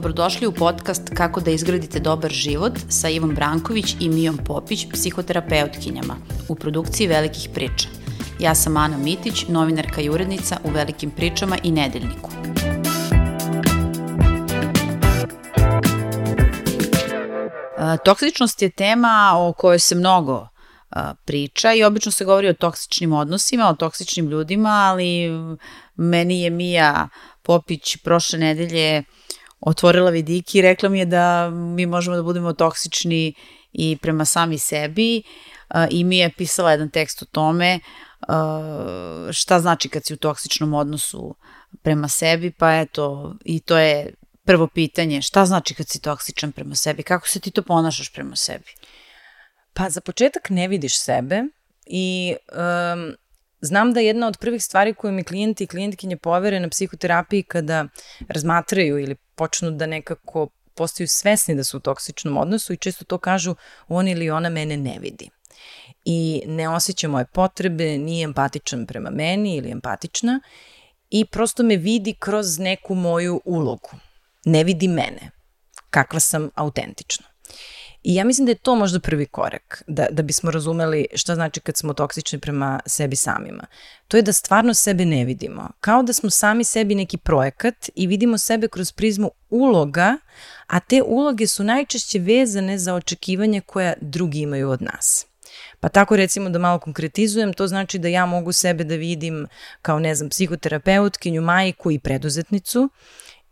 Dobrodošli 0.00 0.46
u 0.46 0.52
podcast 0.52 1.10
Kako 1.14 1.40
da 1.40 1.50
izgradite 1.50 2.00
dobar 2.00 2.30
život 2.30 2.72
sa 2.88 3.08
Ivom 3.08 3.34
Branković 3.34 3.96
i 4.00 4.08
Mijom 4.08 4.38
Popić, 4.46 4.86
psihoterapeutkinjama, 4.92 6.16
u 6.48 6.54
produkciji 6.54 7.06
Velikih 7.06 7.48
priča. 7.54 7.88
Ja 8.38 8.54
sam 8.54 8.76
Ana 8.76 8.96
Mitić, 8.96 9.48
novinarka 9.48 10.00
i 10.00 10.10
urednica 10.10 10.56
u 10.64 10.70
Velikim 10.70 11.10
pričama 11.10 11.58
i 11.62 11.72
Nedeljniku. 11.72 12.30
Toksičnost 18.04 18.62
je 18.62 18.70
tema 18.70 19.32
o 19.34 19.52
kojoj 19.52 19.78
se 19.78 19.94
mnogo 19.94 20.48
priča 21.24 21.72
i 21.72 21.84
obično 21.84 22.12
se 22.12 22.24
govori 22.24 22.48
o 22.48 22.54
toksičnim 22.54 23.12
odnosima, 23.12 23.68
o 23.68 23.74
toksičnim 23.74 24.28
ljudima, 24.28 24.70
ali 24.70 25.30
meni 25.96 26.42
je 26.42 26.50
Mija 26.50 27.08
Popić 27.42 27.96
prošle 27.96 28.38
nedelje 28.38 29.04
otvorila 29.60 30.10
vidiki 30.10 30.58
i 30.58 30.62
rekla 30.62 30.88
mi 30.88 30.98
je 30.98 31.06
da 31.06 31.50
mi 31.50 31.86
možemo 31.86 32.16
da 32.16 32.22
budemo 32.22 32.52
toksični 32.52 33.34
i 33.72 33.98
prema 34.02 34.24
sami 34.24 34.58
sebi 34.58 35.22
i 35.90 36.04
mi 36.04 36.18
je 36.18 36.32
pisala 36.36 36.70
jedan 36.70 36.90
tekst 36.90 37.22
o 37.22 37.24
tome 37.24 37.80
šta 39.32 39.60
znači 39.60 39.88
kad 39.88 40.06
si 40.06 40.14
u 40.14 40.16
toksičnom 40.16 40.74
odnosu 40.74 41.34
prema 41.82 42.08
sebi, 42.08 42.50
pa 42.50 42.76
eto, 42.76 43.34
i 43.44 43.60
to 43.60 43.78
je 43.78 44.14
prvo 44.44 44.66
pitanje, 44.66 45.22
šta 45.22 45.46
znači 45.46 45.74
kad 45.74 45.88
si 45.88 46.00
toksičan 46.00 46.52
prema 46.52 46.74
sebi, 46.74 47.02
kako 47.02 47.28
se 47.28 47.40
ti 47.40 47.50
to 47.50 47.62
ponašaš 47.62 48.12
prema 48.12 48.36
sebi? 48.36 48.74
Pa 49.72 49.90
za 49.90 50.00
početak 50.00 50.50
ne 50.50 50.68
vidiš 50.68 50.98
sebe 50.98 51.42
i 51.86 52.36
um, 52.52 53.14
znam 53.60 53.92
da 53.92 54.00
jedna 54.00 54.26
od 54.26 54.38
prvih 54.38 54.64
stvari 54.64 54.94
koje 54.94 55.12
mi 55.12 55.24
klijenti 55.24 55.64
i 55.64 55.66
klijentkinje 55.66 56.16
povere 56.16 56.60
na 56.60 56.68
psihoterapiji 56.68 57.42
kada 57.42 57.86
razmatraju 58.28 58.98
ili 58.98 59.14
počnu 59.14 59.70
da 59.70 59.86
nekako 59.86 60.48
postaju 60.74 61.08
svesni 61.08 61.54
da 61.54 61.64
su 61.64 61.76
u 61.76 61.80
toksičnom 61.80 62.36
odnosu 62.36 62.72
i 62.72 62.76
često 62.76 63.04
to 63.04 63.18
kažu 63.18 63.54
on 63.88 64.08
ili 64.08 64.30
ona 64.30 64.48
mene 64.48 64.76
ne 64.76 64.98
vidi 64.98 65.30
i 66.04 66.42
ne 66.46 66.68
osjeća 66.68 67.08
moje 67.08 67.24
potrebe, 67.24 67.98
nije 67.98 68.24
empatičan 68.24 68.86
prema 68.86 69.10
meni 69.10 69.56
ili 69.56 69.70
empatična 69.70 70.40
i 71.10 71.24
prosto 71.24 71.62
me 71.62 71.76
vidi 71.76 72.14
kroz 72.18 72.58
neku 72.58 72.94
moju 72.94 73.40
ulogu. 73.44 73.90
Ne 74.44 74.64
vidi 74.64 74.88
mene, 74.88 75.30
kakva 75.90 76.20
sam 76.20 76.50
autentična. 76.54 77.26
I 78.04 78.14
ja 78.14 78.24
mislim 78.24 78.46
da 78.46 78.52
je 78.52 78.58
to 78.58 78.74
možda 78.74 79.00
prvi 79.00 79.26
korak, 79.26 79.82
da, 79.86 80.06
da 80.10 80.22
bismo 80.22 80.50
razumeli 80.50 81.06
šta 81.14 81.34
znači 81.34 81.60
kad 81.60 81.76
smo 81.76 81.94
toksični 81.94 82.38
prema 82.38 82.80
sebi 82.86 83.16
samima. 83.16 83.66
To 84.08 84.16
je 84.16 84.22
da 84.22 84.32
stvarno 84.32 84.74
sebe 84.74 85.04
ne 85.04 85.24
vidimo. 85.24 85.70
Kao 85.80 86.02
da 86.02 86.12
smo 86.12 86.30
sami 86.30 86.64
sebi 86.64 86.94
neki 86.94 87.16
projekat 87.16 87.90
i 87.94 88.06
vidimo 88.06 88.38
sebe 88.38 88.68
kroz 88.68 88.92
prizmu 88.92 89.30
uloga, 89.50 90.16
a 90.66 90.80
te 90.80 91.02
uloge 91.02 91.46
su 91.46 91.64
najčešće 91.64 92.18
vezane 92.18 92.78
za 92.78 92.94
očekivanje 92.94 93.60
koja 93.60 93.94
drugi 94.00 94.40
imaju 94.40 94.70
od 94.70 94.82
nas. 94.82 95.26
Pa 95.80 95.88
tako 95.88 96.16
recimo 96.16 96.50
da 96.50 96.58
malo 96.58 96.78
konkretizujem, 96.78 97.52
to 97.52 97.66
znači 97.66 97.98
da 97.98 98.08
ja 98.08 98.26
mogu 98.26 98.52
sebe 98.52 98.84
da 98.84 98.94
vidim 98.94 99.46
kao, 99.82 99.98
ne 99.98 100.14
znam, 100.14 100.28
psihoterapeutkinju, 100.28 101.42
majku 101.42 101.90
i 101.90 101.98
preduzetnicu 101.98 102.88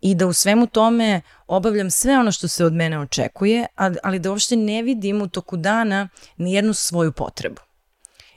i 0.00 0.14
da 0.14 0.26
u 0.26 0.32
svemu 0.32 0.66
tome 0.66 1.20
obavljam 1.46 1.90
sve 1.90 2.18
ono 2.18 2.32
što 2.32 2.48
se 2.48 2.64
od 2.64 2.72
mene 2.72 2.98
očekuje, 2.98 3.66
ali 4.02 4.18
da 4.18 4.30
uopšte 4.30 4.56
ne 4.56 4.82
vidim 4.82 5.22
u 5.22 5.28
toku 5.28 5.56
dana 5.56 6.08
ni 6.36 6.52
jednu 6.52 6.74
svoju 6.74 7.12
potrebu. 7.12 7.60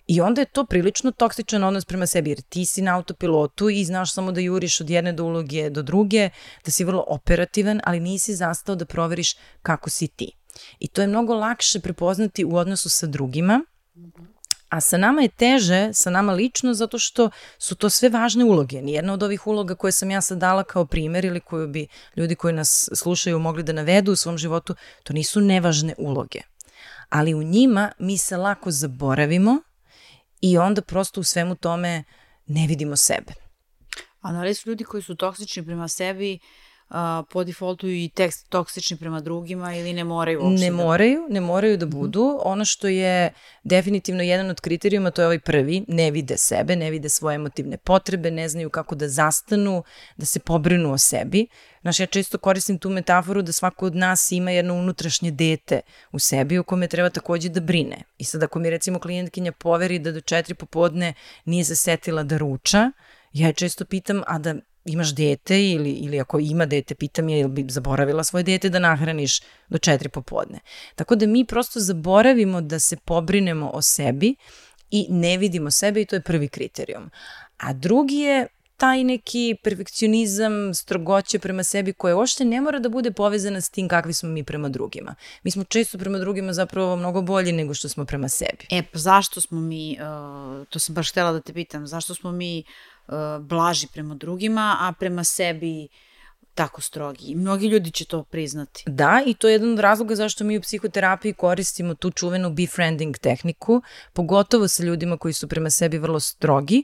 I 0.07 0.21
onda 0.21 0.41
je 0.41 0.45
to 0.45 0.65
prilično 0.65 1.11
toksičan 1.11 1.63
odnos 1.63 1.85
prema 1.85 2.07
sebi, 2.07 2.29
jer 2.29 2.41
ti 2.41 2.65
si 2.65 2.81
na 2.81 2.95
autopilotu 2.95 3.69
i 3.69 3.85
znaš 3.85 4.13
samo 4.13 4.31
da 4.31 4.41
juriš 4.41 4.81
od 4.81 4.89
jedne 4.89 5.13
do 5.13 5.23
uloge 5.23 5.69
do 5.69 5.81
druge, 5.81 6.29
da 6.65 6.71
si 6.71 6.83
vrlo 6.83 7.03
operativan, 7.07 7.81
ali 7.83 7.99
nisi 7.99 8.35
zastao 8.35 8.75
da 8.75 8.85
proveriš 8.85 9.35
kako 9.61 9.89
si 9.89 10.07
ti. 10.07 10.31
I 10.79 10.87
to 10.87 11.01
je 11.01 11.07
mnogo 11.07 11.35
lakše 11.35 11.79
prepoznati 11.79 12.45
u 12.45 12.55
odnosu 12.55 12.89
sa 12.89 13.07
drugima, 13.07 13.61
A 14.71 14.79
sa 14.81 14.97
nama 14.97 15.21
je 15.21 15.29
teže, 15.29 15.89
sa 15.93 16.09
nama 16.09 16.33
lično, 16.33 16.73
zato 16.73 16.99
što 16.99 17.29
su 17.57 17.75
to 17.75 17.89
sve 17.89 18.09
važne 18.09 18.43
uloge. 18.43 18.81
Nijedna 18.81 19.13
od 19.13 19.23
ovih 19.23 19.47
uloga 19.47 19.75
koje 19.75 19.91
sam 19.91 20.11
ja 20.11 20.21
sad 20.21 20.37
dala 20.37 20.63
kao 20.63 20.85
primer 20.85 21.25
ili 21.25 21.39
koju 21.39 21.67
bi 21.67 21.87
ljudi 22.15 22.35
koji 22.35 22.53
nas 22.53 22.89
slušaju 22.95 23.39
mogli 23.39 23.63
da 23.63 23.73
navedu 23.73 24.11
u 24.11 24.15
svom 24.15 24.37
životu, 24.37 24.75
to 25.03 25.13
nisu 25.13 25.41
nevažne 25.41 25.95
uloge. 25.97 26.39
Ali 27.09 27.33
u 27.33 27.43
njima 27.43 27.91
mi 27.99 28.17
se 28.17 28.37
lako 28.37 28.71
zaboravimo 28.71 29.57
i 30.41 30.57
onda 30.57 30.81
prosto 30.81 31.19
u 31.19 31.23
svemu 31.23 31.55
tome 31.55 32.03
ne 32.45 32.67
vidimo 32.67 32.95
sebe. 32.95 33.33
A 34.21 34.31
da 34.31 34.53
su 34.53 34.69
ljudi 34.69 34.83
koji 34.83 35.03
su 35.03 35.15
toksični 35.15 35.65
prema 35.65 35.87
sebi 35.87 36.33
uh, 36.33 36.70
a, 36.91 37.23
po 37.29 37.43
defaultu 37.43 37.87
i 37.87 38.09
tekst 38.15 38.49
toksični 38.49 38.97
prema 38.97 39.21
drugima 39.21 39.75
ili 39.75 39.93
ne 39.93 40.03
moraju 40.03 40.39
uopšte? 40.39 40.65
Ne 40.65 40.69
da... 40.69 40.75
moraju, 40.75 41.27
ne 41.29 41.41
moraju 41.41 41.77
da 41.77 41.85
mhm. 41.85 41.97
budu. 41.97 42.23
Mm 42.23 42.37
-hmm. 42.37 42.41
Ono 42.43 42.65
što 42.65 42.87
je 42.87 43.33
definitivno 43.63 44.23
jedan 44.23 44.49
od 44.49 44.61
kriterijuma, 44.61 45.11
to 45.11 45.21
je 45.21 45.25
ovaj 45.25 45.39
prvi, 45.39 45.85
ne 45.87 46.11
vide 46.11 46.37
sebe, 46.37 46.75
ne 46.75 46.91
vide 46.91 47.09
svoje 47.09 47.35
emotivne 47.35 47.77
potrebe, 47.77 48.31
ne 48.31 48.49
znaju 48.49 48.69
kako 48.69 48.95
da 48.95 49.09
zastanu, 49.09 49.83
da 50.17 50.25
se 50.25 50.39
pobrinu 50.39 50.93
o 50.93 50.97
sebi. 50.97 51.47
Znaš, 51.81 51.99
ja 51.99 52.05
često 52.05 52.37
koristim 52.37 52.77
tu 52.77 52.89
metaforu 52.89 53.41
da 53.41 53.51
svako 53.51 53.85
od 53.85 53.95
nas 53.95 54.31
ima 54.31 54.51
jedno 54.51 54.73
unutrašnje 54.73 55.31
dete 55.31 55.81
u 56.11 56.19
sebi 56.19 56.59
u 56.59 56.63
kome 56.63 56.87
treba 56.87 57.09
takođe 57.09 57.49
da 57.49 57.59
brine. 57.59 58.03
I 58.17 58.23
sad 58.23 58.43
ako 58.43 58.59
mi 58.59 58.69
recimo 58.69 58.99
klijentkinja 58.99 59.51
poveri 59.51 59.99
da 59.99 60.11
do 60.11 60.21
četiri 60.21 60.55
popodne 60.55 61.13
nije 61.45 61.63
zasetila 61.63 62.23
da 62.23 62.37
ruča, 62.37 62.91
ja 63.33 63.47
je 63.47 63.53
često 63.53 63.85
pitam, 63.85 64.21
a 64.27 64.39
da 64.39 64.55
imaš 64.85 65.15
dete 65.15 65.65
ili, 65.65 65.91
ili 65.91 66.19
ako 66.19 66.39
ima 66.39 66.65
dete, 66.65 66.95
pitam 66.95 67.29
je 67.29 67.39
ili 67.39 67.49
bi 67.49 67.65
zaboravila 67.69 68.23
svoje 68.23 68.43
dete 68.43 68.69
da 68.69 68.79
nahraniš 68.79 69.41
do 69.69 69.77
četiri 69.77 70.09
popodne. 70.09 70.59
Tako 70.95 71.15
da 71.15 71.27
mi 71.27 71.45
prosto 71.45 71.79
zaboravimo 71.79 72.61
da 72.61 72.79
se 72.79 72.97
pobrinemo 72.97 73.69
o 73.73 73.81
sebi 73.81 74.35
i 74.91 75.07
ne 75.09 75.37
vidimo 75.37 75.71
sebe 75.71 76.01
i 76.01 76.05
to 76.05 76.15
je 76.15 76.21
prvi 76.21 76.47
kriterijum. 76.47 77.09
A 77.57 77.73
drugi 77.73 78.15
je 78.15 78.47
taj 78.77 79.03
neki 79.03 79.55
perfekcionizam, 79.63 80.73
strogoće 80.73 81.39
prema 81.39 81.63
sebi 81.63 81.93
koje 81.93 82.15
ošte 82.15 82.45
ne 82.45 82.61
mora 82.61 82.79
da 82.79 82.89
bude 82.89 83.11
povezana 83.11 83.61
s 83.61 83.69
tim 83.69 83.87
kakvi 83.87 84.13
smo 84.13 84.29
mi 84.29 84.43
prema 84.43 84.69
drugima. 84.69 85.15
Mi 85.43 85.51
smo 85.51 85.63
često 85.63 85.97
prema 85.97 86.17
drugima 86.17 86.53
zapravo 86.53 86.95
mnogo 86.95 87.21
bolji 87.21 87.51
nego 87.51 87.73
što 87.73 87.89
smo 87.89 88.05
prema 88.05 88.29
sebi. 88.29 88.67
E, 88.69 88.83
pa 88.93 88.99
zašto 88.99 89.41
smo 89.41 89.59
mi, 89.59 89.97
uh, 89.99 90.67
to 90.67 90.79
sam 90.79 90.95
baš 90.95 91.11
htela 91.11 91.31
da 91.31 91.41
te 91.41 91.53
pitam, 91.53 91.87
zašto 91.87 92.15
smo 92.15 92.31
mi 92.31 92.63
uh, 92.67 92.90
blaži 93.39 93.87
prema 93.93 94.15
drugima, 94.15 94.77
a 94.79 94.93
prema 94.99 95.23
sebi 95.23 95.87
tako 96.55 96.81
strogi. 96.81 97.25
I 97.25 97.35
mnogi 97.35 97.67
ljudi 97.67 97.91
će 97.91 98.05
to 98.05 98.23
priznati. 98.23 98.83
Da, 98.87 99.23
i 99.25 99.33
to 99.33 99.47
je 99.47 99.51
jedan 99.51 99.73
od 99.73 99.79
razloga 99.79 100.15
zašto 100.15 100.43
mi 100.43 100.57
u 100.57 100.61
psihoterapiji 100.61 101.33
koristimo 101.33 101.95
tu 101.95 102.11
čuvenu 102.11 102.49
befriending 102.49 103.17
tehniku, 103.17 103.81
pogotovo 104.13 104.67
sa 104.67 104.83
ljudima 104.83 105.17
koji 105.17 105.33
su 105.33 105.47
prema 105.47 105.69
sebi 105.69 105.97
vrlo 105.97 106.19
strogi, 106.19 106.83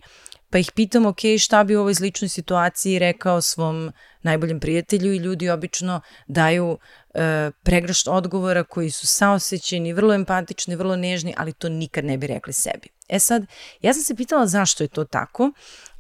pa 0.50 0.57
ih 0.57 0.72
pitam, 0.75 1.05
ok, 1.05 1.19
šta 1.39 1.63
bi 1.63 1.75
u 1.75 1.79
ovoj 1.79 1.95
sličnoj 1.95 2.29
situaciji 2.29 2.99
rekao 2.99 3.41
svom 3.41 3.91
najboljem 4.27 4.59
prijatelju 4.59 5.13
i 5.13 5.17
ljudi 5.17 5.49
obično 5.49 6.01
daju 6.27 6.77
e, 7.13 7.51
pregrašt 7.63 8.07
odgovora 8.07 8.63
koji 8.63 8.91
su 8.91 9.07
saosećeni, 9.07 9.93
vrlo 9.93 10.13
empatični, 10.13 10.75
vrlo 10.75 10.95
nežni, 10.95 11.33
ali 11.38 11.53
to 11.53 11.69
nikad 11.69 12.05
ne 12.05 12.17
bi 12.17 12.27
rekli 12.27 12.53
sebi. 12.53 12.89
E 13.09 13.19
sad, 13.19 13.45
ja 13.81 13.93
sam 13.93 14.03
se 14.03 14.16
pitala 14.16 14.47
zašto 14.47 14.83
je 14.83 14.87
to 14.87 15.03
tako 15.03 15.51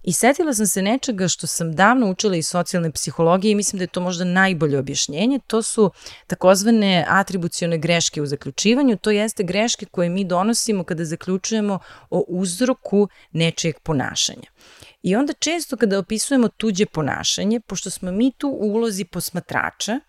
I 0.07 0.13
setila 0.13 0.53
sam 0.53 0.67
se 0.67 0.81
nečega 0.81 1.27
što 1.27 1.47
sam 1.47 1.75
davno 1.75 2.09
učila 2.09 2.35
iz 2.35 2.47
socijalne 2.47 2.91
psihologije 2.91 3.51
i 3.51 3.55
mislim 3.55 3.77
da 3.77 3.83
je 3.83 3.87
to 3.87 4.01
možda 4.01 4.23
najbolje 4.23 4.79
objašnjenje. 4.79 5.39
To 5.47 5.61
su 5.61 5.91
takozvane 6.27 7.05
atribucione 7.07 7.77
greške 7.77 8.21
u 8.21 8.25
zaključivanju, 8.25 8.97
to 8.97 9.11
jeste 9.11 9.43
greške 9.43 9.85
koje 9.85 10.09
mi 10.09 10.23
donosimo 10.23 10.83
kada 10.83 11.05
zaključujemo 11.05 11.79
o 12.09 12.25
uzroku 12.27 13.07
nečijeg 13.31 13.79
ponašanja. 13.79 14.47
I 15.01 15.15
onda 15.15 15.33
često 15.33 15.77
kada 15.77 15.99
opisujemo 15.99 16.47
tuđe 16.47 16.85
ponašanje, 16.85 17.59
pošto 17.59 17.89
smo 17.89 18.11
mi 18.11 18.31
tu 18.31 18.47
u 18.47 18.73
ulozi 18.73 19.05
posmatrača, 19.05 19.99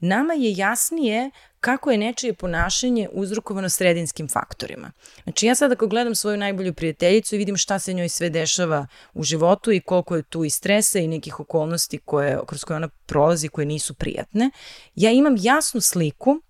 nama 0.00 0.34
je 0.34 0.52
jasnije 0.52 1.30
kako 1.60 1.90
je 1.90 1.98
nečije 1.98 2.34
ponašanje 2.34 3.08
uzrokovano 3.12 3.68
sredinskim 3.68 4.28
faktorima. 4.28 4.92
Znači 5.22 5.46
ja 5.46 5.54
sad 5.54 5.72
ako 5.72 5.86
gledam 5.86 6.14
svoju 6.14 6.36
najbolju 6.36 6.74
prijateljicu 6.74 7.34
i 7.34 7.38
vidim 7.38 7.56
šta 7.56 7.78
se 7.78 7.92
njoj 7.92 8.08
sve 8.08 8.30
dešava 8.30 8.86
u 9.14 9.22
životu 9.22 9.72
i 9.72 9.80
koliko 9.80 10.16
je 10.16 10.22
tu 10.22 10.44
i 10.44 10.50
stresa 10.50 10.98
i 10.98 11.06
nekih 11.06 11.40
okolnosti 11.40 11.98
koje, 11.98 12.38
kroz 12.46 12.64
koje 12.64 12.76
ona 12.76 12.88
prolazi 12.88 13.48
koje 13.48 13.66
nisu 13.66 13.94
prijatne, 13.94 14.50
ja 14.94 15.10
imam 15.10 15.34
jasnu 15.38 15.80
sliku 15.80 16.42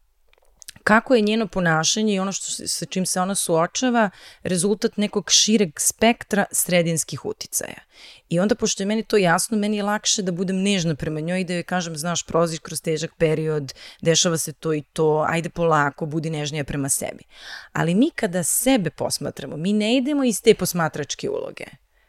kako 0.84 1.14
je 1.14 1.20
njeno 1.23 1.46
ponašanje 1.46 2.14
i 2.14 2.19
ono 2.19 2.32
što, 2.32 2.69
sa 2.69 2.87
čim 2.87 3.06
se 3.06 3.20
ona 3.20 3.34
suočava 3.34 4.11
rezultat 4.43 4.96
nekog 4.96 5.31
šireg 5.31 5.70
spektra 5.81 6.44
sredinskih 6.52 7.25
uticaja. 7.25 7.81
I 8.29 8.40
onda, 8.40 8.55
pošto 8.55 8.82
je 8.82 8.87
meni 8.87 9.02
to 9.02 9.17
jasno, 9.17 9.56
meni 9.56 9.76
je 9.76 9.82
lakše 9.82 10.23
da 10.23 10.32
budem 10.32 10.62
nežna 10.62 10.94
prema 10.94 11.20
njoj 11.20 11.40
i 11.40 11.44
da 11.44 11.55
joj 11.55 11.62
kažem, 11.62 11.96
znaš, 11.96 12.23
prolaziš 12.26 12.58
kroz 12.58 12.82
težak 12.82 13.11
period, 13.19 13.75
dešava 14.00 14.38
se 14.38 14.52
to 14.52 14.75
i 14.75 14.82
to, 14.93 15.25
ajde 15.29 15.49
polako, 15.49 16.06
budi 16.06 16.31
nežnija 16.31 16.64
prema 16.64 16.88
sebi. 16.88 17.25
Ali 17.73 17.94
mi 17.94 18.11
kada 18.11 18.43
sebe 18.43 18.90
posmatramo, 18.90 19.56
mi 19.56 19.73
ne 19.73 19.96
idemo 19.96 20.25
iz 20.25 20.43
te 20.43 20.55
posmatračke 20.55 21.31
uloge 21.31 21.64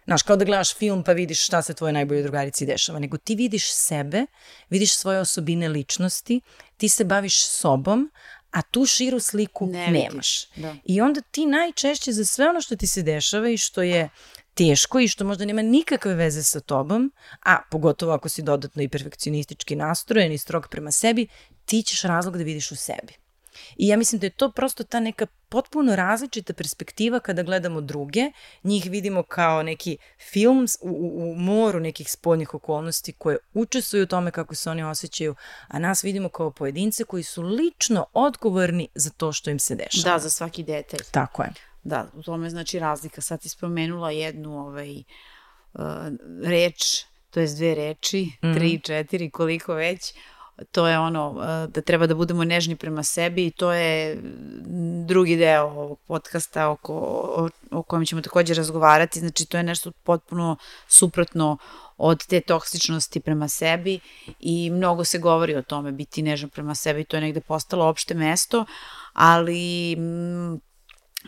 Znaš, 0.06 0.24
kao 0.24 0.36
da 0.36 0.46
gledaš 0.46 0.76
film 0.76 1.04
pa 1.04 1.12
vidiš 1.12 1.46
šta 1.46 1.62
se 1.62 1.74
tvoje 1.74 1.94
najbolje 1.94 2.24
drugarici 2.24 2.66
dešava, 2.66 3.00
nego 3.00 3.18
ti 3.18 3.36
vidiš 3.36 3.74
sebe, 3.74 4.26
vidiš 4.70 4.96
svoje 4.96 5.20
osobine 5.20 5.68
ličnosti, 5.68 6.42
ti 6.78 6.90
se 6.90 7.04
baviš 7.04 7.46
sobom, 7.46 8.12
a 8.54 8.62
tu 8.62 8.86
širu 8.86 9.20
sliku 9.20 9.66
Ne 9.66 9.88
nemaš. 9.88 10.46
da. 10.56 10.76
I 10.86 11.02
onda 11.02 11.22
ti 11.22 11.46
najčešće 11.46 12.12
za 12.12 12.26
sve 12.26 12.50
ono 12.50 12.62
što 12.62 12.76
ti 12.76 12.88
se 12.88 13.02
dešava 13.02 13.50
i 13.50 13.58
što 13.58 13.82
je 13.82 14.10
teško 14.54 15.00
i 15.00 15.08
što 15.08 15.26
možda 15.26 15.46
nema 15.46 15.62
nikakve 15.62 16.14
veze 16.14 16.44
sa 16.44 16.60
tobom, 16.60 17.12
a 17.46 17.58
pogotovo 17.72 18.14
ako 18.14 18.30
si 18.30 18.42
dodatno 18.42 18.82
i 18.82 18.90
perfekcionistički 18.90 19.76
nastrojen 19.76 20.32
i 20.32 20.38
strog 20.38 20.68
prema 20.68 20.92
sebi, 20.92 21.28
ti 21.66 21.84
ćeš 21.84 22.02
razlog 22.02 22.38
da 22.38 22.44
vidiš 22.44 22.72
u 22.72 22.76
sebi. 22.76 23.23
I 23.78 23.88
ja 23.88 23.98
mislim 23.98 24.20
da 24.20 24.26
je 24.26 24.32
to 24.32 24.52
prosto 24.52 24.84
ta 24.84 25.00
neka 25.00 25.26
potpuno 25.50 25.96
različita 25.96 26.54
perspektiva 26.54 27.20
kada 27.20 27.44
gledamo 27.44 27.82
druge. 27.82 28.32
Njih 28.64 28.88
vidimo 28.90 29.24
kao 29.24 29.64
neki 29.64 29.98
film 30.32 30.68
u, 30.82 30.90
u, 30.90 31.32
u 31.32 31.36
moru 31.36 31.80
nekih 31.80 32.12
spoljnih 32.12 32.54
okolnosti 32.54 33.14
koje 33.14 33.38
učestvuju 33.54 34.04
u 34.04 34.08
tome 34.08 34.32
kako 34.32 34.56
se 34.56 34.70
oni 34.70 34.84
osjećaju, 34.84 35.36
a 35.68 35.80
nas 35.80 36.04
vidimo 36.04 36.30
kao 36.30 36.52
pojedince 36.52 37.04
koji 37.04 37.24
su 37.24 37.42
lično 37.42 38.06
odgovorni 38.14 38.88
za 38.96 39.10
to 39.10 39.32
što 39.32 39.50
im 39.50 39.60
se 39.60 39.76
dešava. 39.76 40.14
Da, 40.14 40.20
za 40.20 40.30
svaki 40.30 40.64
detalj. 40.64 41.02
Tako 41.12 41.44
je. 41.44 41.50
Da, 41.84 42.08
u 42.14 42.24
tome 42.24 42.50
znači 42.50 42.80
razlika. 42.80 43.22
Sad 43.22 43.42
ti 43.42 43.50
spomenula 43.50 44.12
jednu 44.12 44.60
ovaj, 44.60 45.04
uh, 45.74 45.82
reč, 46.44 47.06
to 47.30 47.40
je 47.40 47.48
dve 47.48 47.76
reči, 47.76 48.24
mm 48.24 48.48
-hmm. 48.48 48.56
tri, 48.56 48.80
četiri, 48.80 49.30
koliko 49.30 49.74
već, 49.74 50.14
to 50.72 50.88
je 50.88 51.00
ono 51.00 51.30
uh, 51.30 51.74
da 51.74 51.82
treba 51.82 52.08
da 52.08 52.16
budemo 52.16 52.44
nežni 52.44 52.76
prema 52.76 53.04
sebi 53.04 53.46
i 53.46 53.52
to 53.52 53.72
je 53.72 54.22
drugi 55.08 55.38
deo 55.38 55.64
ovog 55.64 56.00
podcasta 56.08 56.70
oko, 56.70 56.94
o, 57.38 57.50
o 57.72 57.84
kojem 57.84 58.06
ćemo 58.06 58.22
takođe 58.22 58.54
razgovarati, 58.54 59.20
znači 59.20 59.46
to 59.46 59.58
je 59.58 59.64
nešto 59.64 59.92
potpuno 59.92 60.58
suprotno 60.88 61.58
od 61.98 62.26
te 62.26 62.42
toksičnosti 62.42 63.20
prema 63.20 63.48
sebi 63.48 64.00
i 64.40 64.70
mnogo 64.70 65.04
se 65.04 65.20
govori 65.20 65.56
o 65.56 65.62
tome 65.62 65.92
biti 65.92 66.22
nežan 66.22 66.50
prema 66.50 66.76
sebi, 66.76 67.04
to 67.04 67.18
je 67.18 67.22
negde 67.22 67.42
postalo 67.42 67.86
opšte 67.86 68.14
mesto, 68.14 68.66
ali 69.14 69.96
mm, 69.96 70.60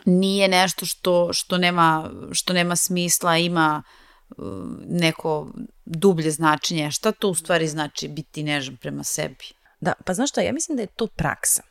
nije 0.04 0.48
nešto 0.48 0.86
što, 0.86 1.32
što, 1.32 1.58
nema, 1.58 2.10
što 2.32 2.52
nema 2.52 2.76
smisla, 2.76 3.36
ima 3.36 3.82
uh, 3.86 4.05
neko 4.88 5.52
dublje 5.84 6.30
značenje. 6.30 6.90
Šta 6.90 7.12
to 7.12 7.28
u 7.28 7.34
stvari 7.34 7.68
znači 7.68 8.08
biti 8.08 8.42
nežan 8.42 8.76
prema 8.76 9.04
sebi? 9.04 9.44
Da, 9.80 9.92
pa 10.04 10.14
znaš 10.14 10.30
šta, 10.30 10.40
ja 10.40 10.52
mislim 10.52 10.76
da 10.76 10.82
je 10.82 10.94
to 10.96 11.06
praksa. 11.06 11.62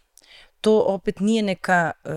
To 0.61 0.79
opet 0.79 1.19
nije 1.19 1.43
neka 1.43 1.91
uh, 2.03 2.11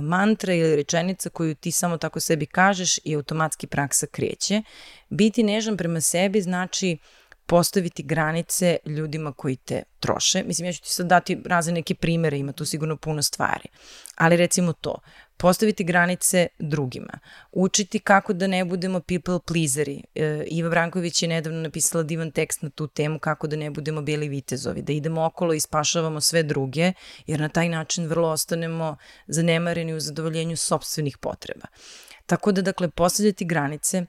mantra 0.00 0.54
ili 0.54 0.76
rečenica 0.76 1.30
koju 1.30 1.54
ti 1.54 1.70
samo 1.72 1.98
tako 1.98 2.20
sebi 2.20 2.46
kažeš 2.46 2.98
i 3.04 3.14
automatski 3.14 3.66
praksa 3.66 4.06
kreće. 4.06 4.62
Biti 5.08 5.42
nežan 5.42 5.76
prema 5.76 6.00
sebi 6.00 6.40
znači 6.40 6.98
postaviti 7.46 8.02
granice 8.02 8.76
ljudima 8.86 9.32
koji 9.32 9.56
te 9.56 9.82
troše. 10.00 10.42
Mislim, 10.46 10.66
ja 10.66 10.72
ću 10.72 10.82
ti 10.82 10.90
sad 10.90 11.06
dati 11.06 11.38
razne 11.46 11.72
neke 11.72 11.94
primere, 11.94 12.38
ima 12.38 12.52
tu 12.52 12.64
sigurno 12.64 12.96
puno 12.96 13.22
stvari. 13.22 13.68
Ali 14.16 14.36
recimo 14.36 14.72
to, 14.72 14.98
postaviti 15.36 15.84
granice 15.84 16.46
drugima, 16.58 17.18
učiti 17.52 17.98
kako 17.98 18.32
da 18.32 18.46
ne 18.46 18.64
budemo 18.64 19.00
people 19.00 19.38
pleaseri. 19.46 20.02
E, 20.14 20.44
Iva 20.46 20.70
Branković 20.70 21.22
je 21.22 21.28
nedavno 21.28 21.60
napisala 21.60 22.04
divan 22.04 22.30
tekst 22.30 22.62
na 22.62 22.70
tu 22.70 22.86
temu 22.86 23.18
kako 23.18 23.46
da 23.46 23.56
ne 23.56 23.70
budemo 23.70 24.02
beli 24.02 24.28
vitezovi, 24.28 24.82
da 24.82 24.92
idemo 24.92 25.24
okolo 25.24 25.54
i 25.54 25.60
spašavamo 25.60 26.20
sve 26.20 26.42
druge, 26.42 26.92
jer 27.26 27.40
na 27.40 27.48
taj 27.48 27.68
način 27.68 28.06
vrlo 28.06 28.28
ostanemo 28.28 28.96
zanemareni 29.26 29.94
u 29.94 30.00
zadovoljenju 30.00 30.56
sobstvenih 30.56 31.18
potreba. 31.18 31.66
Tako 32.26 32.52
da, 32.52 32.62
dakle, 32.62 32.90
postavljati 32.90 33.44
granice, 33.44 34.04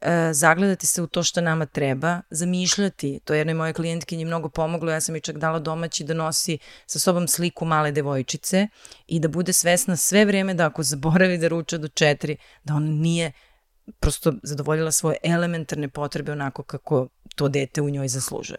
e, 0.00 0.32
zagledati 0.32 0.86
se 0.86 1.02
u 1.02 1.06
to 1.06 1.22
što 1.22 1.40
nama 1.40 1.66
treba, 1.66 2.20
zamišljati, 2.30 3.20
to 3.24 3.34
je 3.34 3.38
jednoj 3.38 3.54
moje 3.54 3.72
klijentkinji 3.72 4.24
mnogo 4.24 4.48
pomoglo, 4.48 4.92
ja 4.92 5.00
sam 5.00 5.16
i 5.16 5.20
čak 5.20 5.38
dala 5.38 5.58
domaći 5.58 6.04
da 6.04 6.14
nosi 6.14 6.58
sa 6.86 6.98
sobom 6.98 7.28
sliku 7.28 7.64
male 7.64 7.92
devojčice 7.92 8.68
i 9.06 9.20
da 9.20 9.28
bude 9.28 9.52
svesna 9.52 9.96
sve 9.96 10.24
vreme 10.24 10.54
da 10.54 10.66
ako 10.66 10.82
zaboravi 10.82 11.38
da 11.38 11.48
ruča 11.48 11.78
do 11.78 11.88
četiri, 11.88 12.36
da 12.64 12.74
ona 12.74 12.90
nije 12.90 13.32
prosto 14.00 14.32
zadovoljila 14.42 14.92
svoje 14.92 15.16
elementarne 15.22 15.88
potrebe 15.88 16.32
onako 16.32 16.62
kako 16.62 17.08
to 17.34 17.48
dete 17.48 17.82
u 17.82 17.90
njoj 17.90 18.08
zaslužuje. 18.08 18.58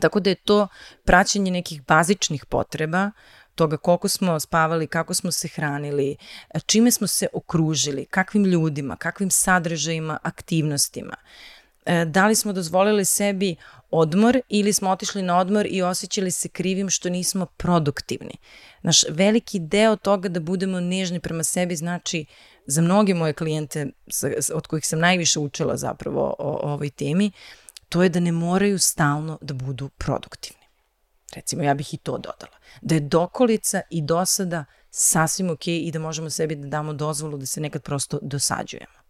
Tako 0.00 0.20
da 0.20 0.30
je 0.30 0.36
to 0.36 0.68
praćenje 1.04 1.50
nekih 1.50 1.82
bazičnih 1.86 2.46
potreba, 2.46 3.10
toga 3.54 3.76
koliko 3.76 4.08
smo 4.08 4.40
spavali, 4.40 4.86
kako 4.86 5.14
smo 5.14 5.32
se 5.32 5.48
hranili, 5.48 6.16
čime 6.66 6.90
smo 6.90 7.06
se 7.06 7.26
okružili, 7.32 8.04
kakvim 8.04 8.44
ljudima, 8.44 8.96
kakvim 8.96 9.30
sadržajima, 9.30 10.18
aktivnostima. 10.22 11.16
E, 11.86 12.04
da 12.04 12.26
li 12.26 12.34
smo 12.34 12.52
dozvolili 12.52 13.04
sebi 13.04 13.56
odmor 13.90 14.40
ili 14.48 14.72
smo 14.72 14.90
otišli 14.90 15.22
na 15.22 15.38
odmor 15.38 15.66
i 15.70 15.82
osjećali 15.82 16.30
se 16.30 16.48
krivim 16.48 16.90
što 16.90 17.08
nismo 17.08 17.46
produktivni. 17.46 18.34
Naš 18.82 19.04
veliki 19.08 19.58
deo 19.58 19.96
toga 19.96 20.28
da 20.28 20.40
budemo 20.40 20.80
nežni 20.80 21.20
prema 21.20 21.44
sebi 21.44 21.76
znači 21.76 22.24
za 22.66 22.82
mnoge 22.82 23.14
moje 23.14 23.32
klijente 23.32 23.86
od 24.54 24.66
kojih 24.66 24.86
sam 24.86 24.98
najviše 24.98 25.40
učila 25.40 25.76
zapravo 25.76 26.20
o, 26.22 26.34
o 26.38 26.72
ovoj 26.72 26.90
temi, 26.90 27.30
to 27.88 28.02
je 28.02 28.08
da 28.08 28.20
ne 28.20 28.32
moraju 28.32 28.78
stalno 28.78 29.38
da 29.40 29.54
budu 29.54 29.88
produktivni. 29.88 30.63
Recimo, 31.34 31.62
ja 31.62 31.74
bih 31.74 31.94
i 31.94 31.96
to 31.96 32.12
dodala. 32.12 32.58
Da 32.82 32.94
je 32.94 33.00
dokolica 33.00 33.80
i 33.90 34.02
dosada 34.02 34.64
sasvim 34.90 35.50
ok 35.50 35.66
i 35.66 35.90
da 35.92 35.98
možemo 35.98 36.30
sebi 36.30 36.54
da 36.54 36.68
damo 36.68 36.92
dozvolu 36.92 37.38
da 37.38 37.46
se 37.46 37.60
nekad 37.60 37.82
prosto 37.82 38.18
dosađujemo. 38.22 39.04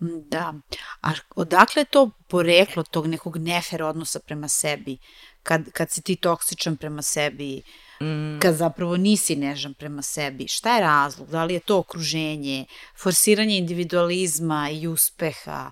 Da. 0.00 0.54
A 1.02 1.10
odakle 1.36 1.82
je 1.82 1.86
to 1.86 2.10
poreklo 2.28 2.82
tog 2.82 3.06
nekog 3.06 3.36
nefer 3.36 3.82
odnosa 3.82 4.20
prema 4.20 4.48
sebi? 4.48 4.98
Kad, 5.46 5.70
kad 5.72 5.90
si 5.90 6.02
ti 6.02 6.16
toksičan 6.16 6.76
prema 6.76 7.02
sebi, 7.02 7.62
mm. 8.00 8.38
kad 8.42 8.54
zapravo 8.54 8.96
nisi 8.96 9.36
nežan 9.36 9.74
prema 9.74 10.02
sebi, 10.02 10.48
šta 10.48 10.74
je 10.74 10.80
razlog? 10.80 11.28
Da 11.30 11.44
li 11.44 11.54
je 11.54 11.60
to 11.60 11.78
okruženje, 11.78 12.64
forsiranje 12.98 13.58
individualizma 13.58 14.70
i 14.70 14.86
uspeha? 14.86 15.70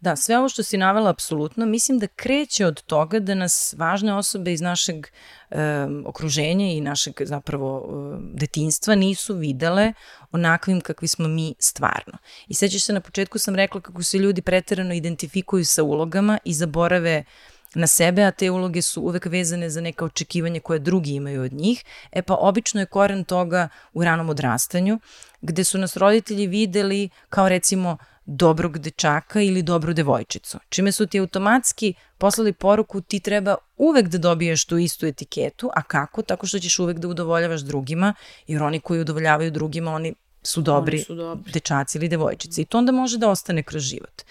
Da, 0.00 0.16
sve 0.16 0.38
ovo 0.38 0.48
što 0.48 0.62
si 0.62 0.76
navela 0.76 1.10
apsolutno, 1.10 1.66
mislim 1.66 1.98
da 1.98 2.06
kreće 2.06 2.66
od 2.66 2.82
toga 2.82 3.18
da 3.18 3.34
nas 3.34 3.74
važne 3.78 4.14
osobe 4.14 4.52
iz 4.52 4.60
našeg 4.60 5.06
um, 5.50 6.04
okruženja 6.06 6.66
i 6.66 6.80
našeg 6.80 7.14
zapravo 7.20 7.78
um, 7.78 8.30
detinstva 8.34 8.94
nisu 8.94 9.34
videle 9.34 9.92
onakvim 10.32 10.80
kakvi 10.80 11.08
smo 11.08 11.28
mi 11.28 11.54
stvarno. 11.58 12.18
I 12.48 12.54
sećaš 12.54 12.82
se, 12.82 12.92
na 12.92 13.00
početku 13.00 13.38
sam 13.38 13.54
rekla 13.54 13.80
kako 13.80 14.02
se 14.02 14.18
ljudi 14.18 14.42
preterano 14.42 14.94
identifikuju 14.94 15.64
sa 15.64 15.82
ulogama 15.82 16.38
i 16.44 16.54
zaborave 16.54 17.24
na 17.74 17.86
sebe, 17.86 18.22
a 18.22 18.30
te 18.30 18.50
uloge 18.50 18.82
su 18.82 19.02
uvek 19.02 19.26
vezane 19.26 19.70
za 19.70 19.80
neka 19.80 20.04
očekivanja 20.04 20.60
koje 20.60 20.78
drugi 20.78 21.14
imaju 21.14 21.42
od 21.42 21.52
njih. 21.52 21.84
E 22.12 22.22
pa 22.22 22.34
obično 22.34 22.80
je 22.80 22.86
koren 22.86 23.24
toga 23.24 23.68
u 23.92 24.04
ranom 24.04 24.28
odrastanju, 24.28 24.98
gde 25.40 25.64
su 25.64 25.78
nas 25.78 25.96
roditelji 25.96 26.46
videli 26.46 27.08
kao 27.28 27.48
recimo 27.48 27.96
dobrog 28.26 28.78
dečaka 28.78 29.40
ili 29.40 29.62
dobru 29.62 29.92
devojčicu, 29.92 30.58
čime 30.68 30.92
su 30.92 31.06
ti 31.06 31.20
automatski 31.20 31.94
poslali 32.18 32.52
poruku 32.52 33.00
ti 33.00 33.20
treba 33.20 33.56
uvek 33.76 34.08
da 34.08 34.18
dobiješ 34.18 34.64
tu 34.64 34.78
istu 34.78 35.06
etiketu, 35.06 35.70
a 35.74 35.82
kako? 35.82 36.22
Tako 36.22 36.46
što 36.46 36.58
ćeš 36.58 36.78
uvek 36.78 36.98
da 36.98 37.08
udovoljavaš 37.08 37.60
drugima, 37.60 38.14
jer 38.46 38.62
oni 38.62 38.80
koji 38.80 39.00
udovoljavaju 39.00 39.50
drugima, 39.50 39.92
oni 39.92 40.14
su 40.42 40.62
dobri, 40.62 40.96
Oni 40.96 41.04
su 41.04 41.14
dobri. 41.14 41.52
dečaci 41.52 41.98
ili 41.98 42.08
devojčice 42.08 42.62
i 42.62 42.64
to 42.64 42.78
onda 42.78 42.92
može 42.92 43.18
da 43.18 43.28
ostane 43.30 43.62
kroz 43.62 43.82
život. 43.82 44.22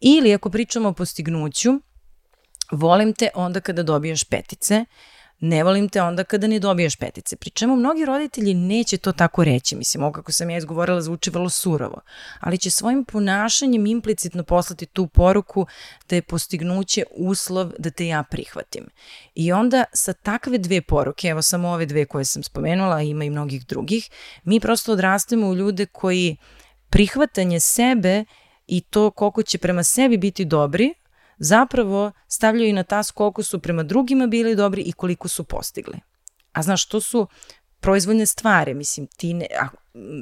Ili 0.00 0.34
ako 0.34 0.50
pričamo 0.50 0.88
o 0.88 0.92
postignuću, 0.92 1.80
volim 2.70 3.12
te 3.12 3.30
onda 3.34 3.60
kada 3.60 3.82
dobijaš 3.82 4.24
petice, 4.24 4.84
ne 5.40 5.64
volim 5.64 5.88
te 5.88 6.02
onda 6.02 6.24
kada 6.24 6.46
ne 6.46 6.58
dobijaš 6.58 6.96
petice. 6.96 7.36
Pri 7.36 7.50
čemu 7.50 7.76
mnogi 7.76 8.04
roditelji 8.04 8.54
neće 8.54 8.96
to 8.98 9.12
tako 9.12 9.44
reći. 9.44 9.76
Mislim, 9.76 10.02
ovo 10.02 10.12
kako 10.12 10.32
sam 10.32 10.50
ja 10.50 10.58
izgovorila 10.58 11.00
zvuči 11.00 11.30
vrlo 11.30 11.50
surovo. 11.50 12.00
Ali 12.40 12.58
će 12.58 12.70
svojim 12.70 13.04
ponašanjem 13.04 13.86
implicitno 13.86 14.44
poslati 14.44 14.86
tu 14.86 15.06
poruku 15.06 15.66
da 16.08 16.16
je 16.16 16.22
postignuće 16.22 17.04
uslov 17.10 17.72
da 17.78 17.90
te 17.90 18.06
ja 18.06 18.22
prihvatim. 18.22 18.86
I 19.34 19.52
onda 19.52 19.84
sa 19.92 20.12
takve 20.12 20.58
dve 20.58 20.82
poruke, 20.82 21.28
evo 21.28 21.42
samo 21.42 21.68
ove 21.68 21.86
dve 21.86 22.04
koje 22.06 22.24
sam 22.24 22.42
spomenula, 22.42 23.02
ima 23.02 23.24
i 23.24 23.30
mnogih 23.30 23.66
drugih, 23.66 24.10
mi 24.44 24.60
prosto 24.60 24.92
odrastemo 24.92 25.48
u 25.48 25.54
ljude 25.54 25.86
koji 25.86 26.36
prihvatanje 26.90 27.60
sebe 27.60 28.24
i 28.66 28.80
to 28.80 29.10
koliko 29.10 29.42
će 29.42 29.58
prema 29.58 29.82
sebi 29.82 30.16
biti 30.16 30.44
dobri, 30.44 30.94
zapravo 31.38 32.12
stavljaju 32.28 32.68
i 32.68 32.72
na 32.72 32.82
tas 32.82 33.10
koliko 33.10 33.42
su 33.42 33.58
prema 33.58 33.82
drugima 33.82 34.26
bili 34.26 34.56
dobri 34.56 34.82
i 34.82 34.92
koliko 34.92 35.28
su 35.28 35.44
postigli. 35.44 36.00
A 36.52 36.62
znaš, 36.62 36.88
to 36.88 37.00
su 37.00 37.26
proizvoljne 37.80 38.26
stvari, 38.26 38.74
mislim, 38.74 39.06
ti 39.06 39.34
ne, 39.34 39.46
a, 39.60 39.68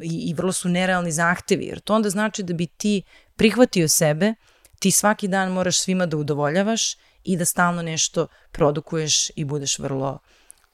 i, 0.03 0.31
i 0.31 0.35
vrlo 0.35 0.53
su 0.53 0.69
nerealni 0.69 1.13
zahtevi, 1.13 1.65
jer 1.65 1.81
to 1.81 1.95
onda 1.95 2.11
znači 2.11 2.43
da 2.43 2.55
bi 2.55 2.67
ti 2.67 3.03
prihvatio 3.37 3.89
sebe, 3.89 4.35
ti 4.79 4.91
svaki 4.91 5.29
dan 5.29 5.53
moraš 5.53 5.79
svima 5.79 6.07
da 6.07 6.17
udovoljavaš 6.17 6.97
i 7.25 7.37
da 7.37 7.45
stalno 7.45 7.83
nešto 7.83 8.27
produkuješ 8.53 9.31
i 9.37 9.45
budeš 9.45 9.79
vrlo 9.79 10.19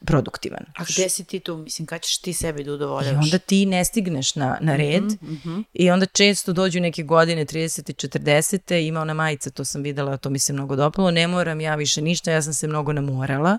produktivan. 0.06 0.64
A 0.76 0.84
gde 0.84 1.08
si 1.08 1.24
ti 1.24 1.40
tu? 1.40 1.56
Mislim, 1.56 1.86
kad 1.86 2.02
ćeš 2.02 2.18
ti 2.18 2.32
sebi 2.32 2.64
da 2.64 2.70
I 2.70 2.74
udovoljavaš? 2.74 3.24
onda 3.24 3.38
ti 3.38 3.66
ne 3.66 3.84
stigneš 3.84 4.34
na, 4.34 4.58
na 4.60 4.76
red 4.76 5.04
mm 5.04 5.40
-hmm. 5.44 5.64
i 5.72 5.90
onda 5.90 6.06
često 6.06 6.52
dođu 6.52 6.80
neke 6.80 7.02
godine 7.02 7.44
30. 7.44 7.90
i 7.90 8.08
40. 8.08 8.86
ima 8.86 9.00
ona 9.00 9.14
majica, 9.14 9.50
to 9.50 9.64
sam 9.64 9.82
videla, 9.82 10.16
to 10.16 10.30
mi 10.30 10.38
se 10.38 10.52
mnogo 10.52 10.76
dopalo, 10.76 11.10
ne 11.10 11.28
moram 11.28 11.60
ja 11.60 11.74
više 11.74 12.02
ništa, 12.02 12.30
ja 12.30 12.42
sam 12.42 12.54
se 12.54 12.68
mnogo 12.68 12.92
namorala. 12.92 13.58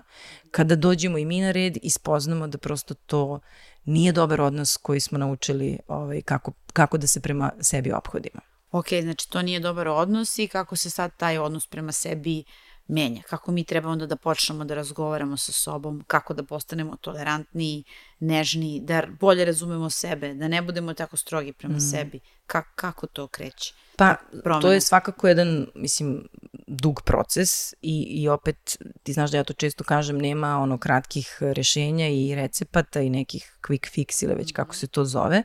Kada 0.50 0.76
dođemo 0.76 1.18
i 1.18 1.24
mi 1.24 1.40
na 1.40 1.50
red 1.50 1.78
i 1.82 1.90
spoznamo 1.90 2.46
da 2.46 2.58
prosto 2.58 2.94
to 2.94 3.40
nije 3.84 4.12
dobar 4.12 4.40
odnos 4.40 4.76
koji 4.76 5.00
smo 5.00 5.18
naučili 5.18 5.78
ovaj, 5.88 6.22
kako, 6.22 6.52
kako 6.72 6.98
da 6.98 7.06
se 7.06 7.20
prema 7.20 7.52
sebi 7.60 7.92
ophodimo. 7.92 8.40
Ok, 8.70 8.86
znači 9.02 9.30
to 9.30 9.42
nije 9.42 9.60
dobar 9.60 9.88
odnos 9.88 10.38
i 10.38 10.48
kako 10.48 10.76
se 10.76 10.90
sad 10.90 11.10
taj 11.16 11.38
odnos 11.38 11.66
prema 11.66 11.92
sebi 11.92 12.44
menja, 12.88 13.22
kako 13.22 13.52
mi 13.52 13.64
treba 13.64 13.88
onda 13.88 14.06
da 14.06 14.16
počnemo 14.16 14.64
da 14.64 14.74
razgovaramo 14.74 15.36
sa 15.36 15.52
sobom, 15.52 16.04
kako 16.06 16.34
da 16.34 16.42
postanemo 16.42 16.96
tolerantniji, 16.96 17.84
nežniji, 18.20 18.80
da 18.80 19.02
bolje 19.20 19.44
razumemo 19.44 19.90
sebe, 19.90 20.34
da 20.34 20.48
ne 20.48 20.62
budemo 20.62 20.94
tako 20.94 21.16
strogi 21.16 21.52
prema 21.52 21.76
mm. 21.76 21.80
sebi. 21.80 22.20
Ka 22.46 22.62
kako 22.74 23.06
to 23.06 23.28
kreće? 23.28 23.74
Pa, 23.96 24.16
Promena. 24.42 24.60
to 24.60 24.72
je 24.72 24.80
svakako 24.80 25.28
jedan, 25.28 25.66
mislim, 25.74 26.28
dug 26.66 27.02
proces 27.04 27.72
i, 27.72 28.06
i 28.08 28.28
opet, 28.28 28.78
ti 29.02 29.12
znaš 29.12 29.30
da 29.30 29.36
ja 29.36 29.44
to 29.44 29.52
često 29.52 29.84
kažem, 29.84 30.18
nema 30.18 30.58
ono 30.58 30.78
kratkih 30.78 31.38
rešenja 31.40 32.08
i 32.08 32.34
recepata 32.34 33.00
i 33.00 33.10
nekih 33.10 33.58
quick 33.62 33.98
fix 33.98 34.24
ili 34.24 34.34
već 34.34 34.52
kako 34.52 34.74
se 34.74 34.86
to 34.86 35.04
zove, 35.04 35.42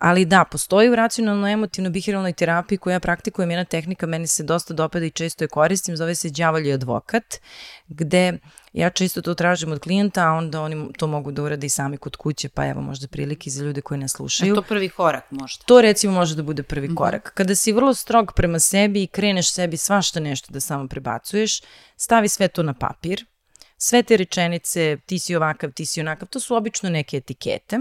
Ali 0.00 0.24
da, 0.24 0.44
postoji 0.44 0.88
u 0.90 0.96
racionalno-emotivno-bihiralnoj 0.96 2.32
terapiji 2.32 2.78
koju 2.78 2.92
ja 2.92 3.00
praktikujem 3.00 3.50
jedna 3.50 3.64
tehnika, 3.64 4.06
meni 4.06 4.26
se 4.26 4.42
dosta 4.42 4.74
dopada 4.74 5.06
i 5.06 5.10
često 5.10 5.44
je 5.44 5.48
koristim, 5.48 5.96
zove 5.96 6.14
se 6.14 6.30
đavolji 6.30 6.72
advokat, 6.72 7.40
gde 7.88 8.38
ja 8.72 8.90
često 8.90 9.22
to 9.22 9.34
tražim 9.34 9.72
od 9.72 9.80
klijenta, 9.80 10.28
a 10.28 10.32
onda 10.32 10.60
oni 10.60 10.92
to 10.98 11.06
mogu 11.06 11.32
da 11.32 11.42
urade 11.42 11.66
i 11.66 11.70
sami 11.70 11.96
kod 11.96 12.16
kuće, 12.16 12.48
pa 12.48 12.66
evo 12.66 12.80
možda 12.80 13.08
prilike 13.08 13.50
za 13.50 13.64
ljude 13.64 13.80
koji 13.80 14.00
nas 14.00 14.12
slušaju. 14.12 14.50
Je 14.50 14.54
to 14.54 14.62
prvi 14.62 14.88
korak 14.88 15.30
možda? 15.30 15.64
To 15.64 15.80
recimo 15.80 16.12
može 16.12 16.34
da 16.34 16.42
bude 16.42 16.62
prvi 16.62 16.88
mm 16.88 16.90
-hmm. 16.90 16.96
korak. 16.96 17.32
Kada 17.34 17.54
si 17.54 17.72
vrlo 17.72 17.94
strog 17.94 18.32
prema 18.36 18.58
sebi 18.58 19.02
i 19.02 19.06
kreneš 19.06 19.52
sebi 19.52 19.76
svašta 19.76 20.20
nešto 20.20 20.52
da 20.52 20.60
samo 20.60 20.88
prebacuješ, 20.88 21.60
stavi 21.96 22.28
sve 22.28 22.48
to 22.48 22.62
na 22.62 22.74
papir, 22.74 23.26
sve 23.76 24.02
te 24.02 24.16
rečenice, 24.16 24.98
ti 25.06 25.18
si 25.18 25.36
ovakav, 25.36 25.72
ti 25.72 25.86
si 25.86 26.00
onakav, 26.00 26.28
to 26.28 26.40
su 26.40 26.54
obično 26.54 26.90
neke 26.90 27.16
etikete 27.16 27.78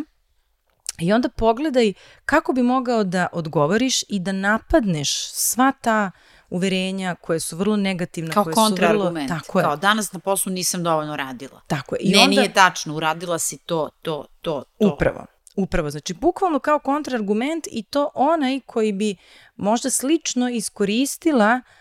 I 1.01 1.13
onda 1.13 1.29
pogledaj 1.29 1.93
kako 2.25 2.53
bi 2.53 2.63
mogao 2.63 3.03
da 3.03 3.27
odgovoriš 3.31 4.03
i 4.07 4.19
da 4.19 4.31
napadneš 4.31 5.31
sva 5.31 5.71
ta 5.81 6.11
uverenja 6.49 7.15
koje 7.15 7.39
su 7.39 7.57
vrlo 7.57 7.75
negativne. 7.75 8.31
Kao 8.31 8.43
koje 8.43 8.55
vrlo, 8.89 9.13
tako 9.27 9.59
je. 9.59 9.63
Kao 9.63 9.75
danas 9.75 10.13
na 10.13 10.19
poslu 10.19 10.51
nisam 10.51 10.83
dovoljno 10.83 11.15
radila. 11.15 11.61
Tako 11.67 11.95
je. 11.95 11.99
I 12.01 12.11
ne, 12.11 12.19
onda, 12.19 12.29
nije 12.29 12.53
tačno, 12.53 12.95
uradila 12.95 13.39
si 13.39 13.57
to, 13.57 13.89
to, 14.01 14.25
to, 14.41 14.63
to. 14.77 14.93
Upravo. 14.93 15.25
Upravo, 15.55 15.89
znači 15.89 16.13
bukvalno 16.13 16.59
kao 16.59 16.79
kontraargument 16.79 17.67
i 17.71 17.83
to 17.83 18.09
onaj 18.13 18.59
koji 18.65 18.91
bi 18.91 19.15
možda 19.55 19.89
slično 19.89 20.49
iskoristila 20.49 21.61
uh, 21.65 21.78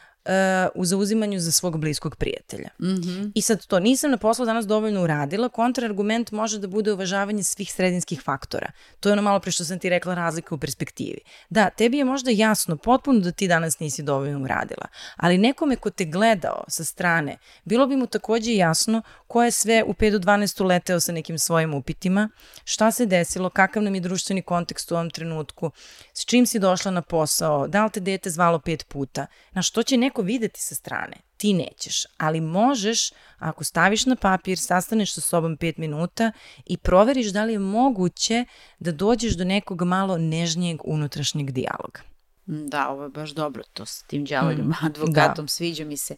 u 0.74 0.84
zauzimanju 0.84 1.40
za 1.40 1.52
svog 1.52 1.78
bliskog 1.78 2.16
prijatelja. 2.16 2.68
Mm 2.80 2.86
-hmm. 2.86 3.32
I 3.34 3.42
sad 3.42 3.66
to, 3.66 3.78
nisam 3.78 4.10
na 4.10 4.16
poslu 4.16 4.46
danas 4.46 4.66
dovoljno 4.66 5.02
uradila, 5.02 5.48
kontrargument 5.48 6.30
može 6.32 6.58
da 6.58 6.66
bude 6.66 6.92
uvažavanje 6.92 7.42
svih 7.42 7.72
sredinskih 7.72 8.20
faktora. 8.24 8.72
To 9.00 9.08
je 9.08 9.12
ono 9.12 9.22
malo 9.22 9.40
pre 9.40 9.52
što 9.52 9.64
sam 9.64 9.78
ti 9.78 9.88
rekla 9.88 10.14
razlika 10.14 10.54
u 10.54 10.58
perspektivi. 10.58 11.18
Da, 11.50 11.70
tebi 11.70 11.98
je 11.98 12.04
možda 12.04 12.30
jasno 12.30 12.76
potpuno 12.76 13.20
da 13.20 13.32
ti 13.32 13.48
danas 13.48 13.78
nisi 13.78 14.02
dovoljno 14.02 14.42
uradila, 14.42 14.86
ali 15.16 15.38
nekome 15.38 15.76
ko 15.76 15.90
te 15.90 16.04
gledao 16.04 16.64
sa 16.68 16.84
strane, 16.84 17.38
bilo 17.64 17.86
bi 17.86 17.96
mu 17.96 18.06
takođe 18.06 18.54
jasno 18.54 19.02
ko 19.28 19.42
je 19.44 19.50
sve 19.50 19.82
u 19.86 19.92
5 19.92 20.10
do 20.10 20.18
12 20.18 20.64
leteo 20.64 21.00
sa 21.00 21.12
nekim 21.12 21.38
svojim 21.38 21.74
upitima, 21.74 22.28
šta 22.64 22.90
se 22.90 23.06
desilo, 23.06 23.50
kakav 23.50 23.82
nam 23.82 23.94
je 23.94 24.00
društveni 24.00 24.42
kontekst 24.42 24.92
u 24.92 24.94
ovom 24.94 25.10
trenutku, 25.10 25.70
s 26.14 26.24
čim 26.24 26.46
si 26.46 26.58
došla 26.58 26.90
na 26.90 27.02
posao, 27.02 27.68
da 27.68 27.84
li 27.84 27.90
te 27.90 28.00
dete 28.00 28.30
zvalo 28.30 28.58
pet 28.58 28.88
puta, 28.88 29.26
na 29.52 29.62
što 29.62 29.82
će 29.82 29.96
neko 29.96 30.17
videti 30.22 30.60
sa 30.60 30.74
strane. 30.74 31.16
Ti 31.36 31.52
nećeš, 31.52 32.06
ali 32.16 32.40
možeš 32.40 33.10
ako 33.38 33.64
staviš 33.64 34.06
na 34.06 34.16
papir, 34.16 34.58
sastaneš 34.58 35.14
sa 35.14 35.20
sobom 35.20 35.56
5 35.56 35.78
minuta 35.78 36.32
i 36.66 36.76
proveriš 36.76 37.26
da 37.26 37.44
li 37.44 37.52
je 37.52 37.58
moguće 37.58 38.44
da 38.78 38.92
dođeš 38.92 39.32
do 39.32 39.44
nekog 39.44 39.82
malo 39.82 40.18
nežnijeg 40.18 40.80
unutrašnjeg 40.84 41.50
dijaloga. 41.50 42.00
Da, 42.46 42.88
ovo 42.88 43.02
je 43.02 43.08
baš 43.08 43.30
dobro, 43.30 43.62
to 43.72 43.86
s 43.86 44.02
tim 44.02 44.24
djavoljom 44.24 44.66
mm, 44.68 44.74
advokatom, 44.86 45.44
da. 45.44 45.48
sviđa 45.48 45.84
mi 45.84 45.96
se. 45.96 46.16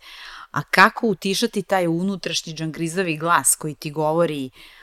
A 0.51 0.63
kako 0.63 1.07
utišati 1.07 1.63
taj 1.63 1.87
unutrašnji 1.87 2.55
džangrizavi 2.55 3.17
glas 3.17 3.57
koji 3.59 3.75
ti 3.75 3.91
govori 3.91 4.47
uh, 4.47 4.80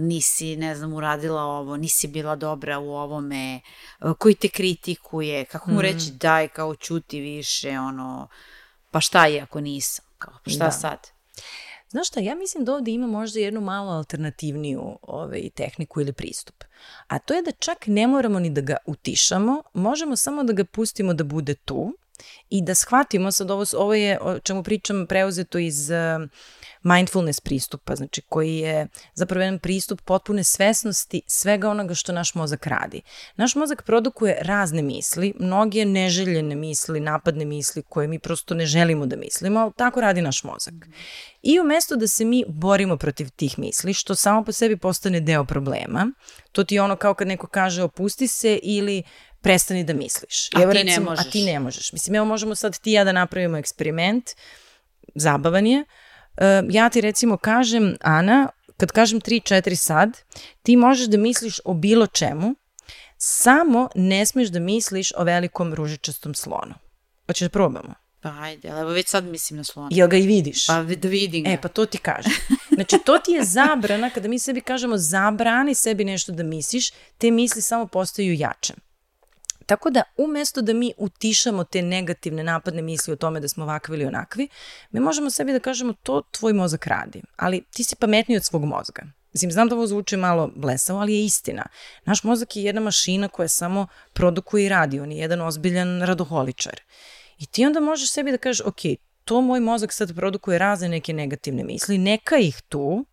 nisi, 0.00 0.56
ne 0.56 0.74
znam, 0.74 0.92
uradila 0.92 1.42
ovo, 1.42 1.76
nisi 1.76 2.08
bila 2.08 2.36
dobra 2.36 2.78
u 2.78 2.90
ovome, 2.90 3.60
uh, 4.00 4.12
koji 4.18 4.34
te 4.34 4.48
kritikuje, 4.48 5.44
kako 5.44 5.70
mu 5.70 5.76
mm. 5.76 5.80
reći 5.80 6.12
daj, 6.12 6.48
kao 6.48 6.74
čuti 6.74 7.20
više, 7.20 7.78
ono, 7.78 8.28
pa 8.90 9.00
šta 9.00 9.26
je 9.26 9.40
ako 9.40 9.60
nisam, 9.60 10.04
kao, 10.18 10.34
pa 10.44 10.50
šta 10.50 10.64
da. 10.64 10.70
sad? 10.70 10.98
Znaš 11.88 12.08
šta, 12.08 12.20
ja 12.20 12.34
mislim 12.34 12.64
da 12.64 12.74
ovde 12.74 12.90
ima 12.90 13.06
možda 13.06 13.40
jednu 13.40 13.60
malo 13.60 13.92
alternativniju 13.92 14.98
ovaj, 15.02 15.50
tehniku 15.54 16.00
ili 16.00 16.12
pristup. 16.12 16.64
A 17.06 17.18
to 17.18 17.34
je 17.34 17.42
da 17.42 17.52
čak 17.52 17.86
ne 17.86 18.06
moramo 18.06 18.38
ni 18.38 18.50
da 18.50 18.60
ga 18.60 18.76
utišamo, 18.86 19.62
možemo 19.74 20.16
samo 20.16 20.44
da 20.44 20.52
ga 20.52 20.64
pustimo 20.64 21.14
da 21.14 21.24
bude 21.24 21.54
tu 21.54 21.92
i 22.50 22.62
da 22.62 22.74
shvatimo, 22.74 23.32
sad 23.32 23.50
ovo, 23.50 23.64
ovo 23.76 23.94
je 23.94 24.18
o 24.20 24.38
čemu 24.38 24.62
pričam 24.62 25.06
preuzeto 25.08 25.58
iz 25.58 25.90
uh, 25.90 26.28
mindfulness 26.84 27.40
pristupa, 27.40 27.96
znači 27.96 28.22
koji 28.28 28.56
je 28.56 28.88
zapravo 29.14 29.42
jedan 29.42 29.58
pristup 29.58 30.00
potpune 30.00 30.44
svesnosti 30.44 31.22
svega 31.26 31.70
onoga 31.70 31.94
što 31.94 32.12
naš 32.12 32.34
mozak 32.34 32.66
radi. 32.66 33.02
Naš 33.36 33.54
mozak 33.54 33.82
produkuje 33.82 34.38
razne 34.40 34.82
misli, 34.82 35.34
mnoge 35.40 35.84
neželjene 35.84 36.54
misli, 36.54 37.00
napadne 37.00 37.44
misli 37.44 37.82
koje 37.82 38.08
mi 38.08 38.18
prosto 38.18 38.54
ne 38.54 38.66
želimo 38.66 39.06
da 39.06 39.16
mislimo, 39.16 39.60
ali 39.60 39.72
tako 39.76 40.00
radi 40.00 40.22
naš 40.22 40.44
mozak. 40.44 40.74
I 41.42 41.60
umesto 41.60 41.96
da 41.96 42.06
se 42.06 42.24
mi 42.24 42.44
borimo 42.48 42.96
protiv 42.96 43.30
tih 43.30 43.58
misli, 43.58 43.94
što 43.94 44.14
samo 44.14 44.44
po 44.44 44.52
sebi 44.52 44.76
postane 44.76 45.20
deo 45.20 45.44
problema, 45.44 46.06
to 46.52 46.64
ti 46.64 46.74
je 46.74 46.82
ono 46.82 46.96
kao 46.96 47.14
kad 47.14 47.28
neko 47.28 47.46
kaže 47.46 47.82
opusti 47.82 48.28
se 48.28 48.60
ili 48.62 49.02
prestani 49.40 49.84
da 49.84 49.92
misliš. 49.92 50.48
A 50.54 50.62
evo, 50.62 50.72
ti 50.72 50.78
recimo, 50.78 51.04
ne 51.04 51.10
možeš. 51.10 51.26
A 51.26 51.30
ti 51.30 51.44
ne 51.44 51.60
možeš. 51.60 51.92
Mislim, 51.92 52.14
evo 52.14 52.24
možemo 52.24 52.54
sad 52.54 52.78
ti 52.78 52.92
ja 52.92 53.04
da 53.04 53.12
napravimo 53.12 53.56
eksperiment, 53.56 54.30
zabavan 55.14 55.66
je, 55.66 55.84
ja 56.70 56.88
ti 56.88 57.00
recimo 57.00 57.36
kažem, 57.36 57.96
Ana, 58.00 58.48
kad 58.76 58.92
kažem 58.92 59.20
3-4 59.20 59.74
sad, 59.74 60.18
ti 60.62 60.76
možeš 60.76 61.06
da 61.06 61.16
misliš 61.16 61.60
o 61.64 61.74
bilo 61.74 62.06
čemu, 62.06 62.54
samo 63.18 63.88
ne 63.94 64.26
smeš 64.26 64.48
da 64.48 64.60
misliš 64.60 65.12
o 65.16 65.24
velikom 65.24 65.74
ružičastom 65.74 66.34
slonu. 66.34 66.74
Hoćeš 67.26 67.46
da 67.46 67.48
probamo? 67.48 67.94
Pa 68.20 68.32
ajde, 68.40 68.68
evo 68.68 68.90
već 68.90 69.08
sad 69.08 69.24
mislim 69.24 69.56
na 69.56 69.64
slona. 69.64 69.88
Jel 69.92 70.08
ga 70.08 70.16
i 70.16 70.26
vidiš? 70.26 70.66
Pa 70.66 70.82
da 70.82 71.08
vidim 71.08 71.44
ga. 71.44 71.50
E, 71.50 71.60
pa 71.60 71.68
to 71.68 71.86
ti 71.86 71.98
kažem. 71.98 72.32
Znači, 72.74 72.98
to 73.04 73.18
ti 73.18 73.32
je 73.32 73.44
zabrana, 73.44 74.10
kada 74.10 74.28
mi 74.28 74.38
sebi 74.38 74.60
kažemo 74.60 74.96
zabrani 74.96 75.74
sebi 75.74 76.04
nešto 76.04 76.32
da 76.32 76.42
misliš, 76.42 76.90
te 77.18 77.30
misli 77.30 77.62
samo 77.62 77.86
postaju 77.86 78.34
jače. 78.34 78.74
Tako 79.66 79.90
da 79.90 80.02
umesto 80.16 80.62
da 80.62 80.72
mi 80.72 80.92
utišamo 80.98 81.64
te 81.64 81.82
negativne 81.82 82.44
napadne 82.44 82.82
misli 82.82 83.12
o 83.12 83.16
tome 83.16 83.40
da 83.40 83.48
smo 83.48 83.64
ovakvi 83.64 83.96
ili 83.96 84.06
onakvi, 84.06 84.48
mi 84.90 85.00
možemo 85.00 85.30
sebi 85.30 85.52
da 85.52 85.60
kažemo 85.60 85.92
to 86.02 86.22
tvoj 86.30 86.52
mozak 86.52 86.86
radi, 86.86 87.22
ali 87.36 87.64
ti 87.70 87.84
si 87.84 87.96
pametniji 87.96 88.36
od 88.36 88.44
svog 88.44 88.64
mozga. 88.64 89.02
Mislim, 89.32 89.50
znam 89.50 89.68
da 89.68 89.74
ovo 89.74 89.86
zvuči 89.86 90.16
malo 90.16 90.50
blesavo, 90.56 90.98
ali 90.98 91.14
je 91.14 91.24
istina. 91.24 91.66
Naš 92.04 92.24
mozak 92.24 92.56
je 92.56 92.62
jedna 92.62 92.80
mašina 92.80 93.28
koja 93.28 93.48
samo 93.48 93.86
produkuje 94.12 94.66
i 94.66 94.68
radi, 94.68 95.00
on 95.00 95.12
je 95.12 95.18
jedan 95.18 95.40
ozbiljan 95.40 96.02
radoholičar. 96.02 96.80
I 97.38 97.46
ti 97.46 97.66
onda 97.66 97.80
možeš 97.80 98.10
sebi 98.10 98.30
da 98.30 98.38
kažeš, 98.38 98.66
ok, 98.66 98.80
to 99.24 99.40
moj 99.40 99.60
mozak 99.60 99.92
sad 99.92 100.14
produkuje 100.14 100.58
razne 100.58 100.88
neke 100.88 101.12
negativne 101.12 101.64
misli, 101.64 101.98
neka 101.98 102.36
ih 102.36 102.62
tu, 102.68 103.04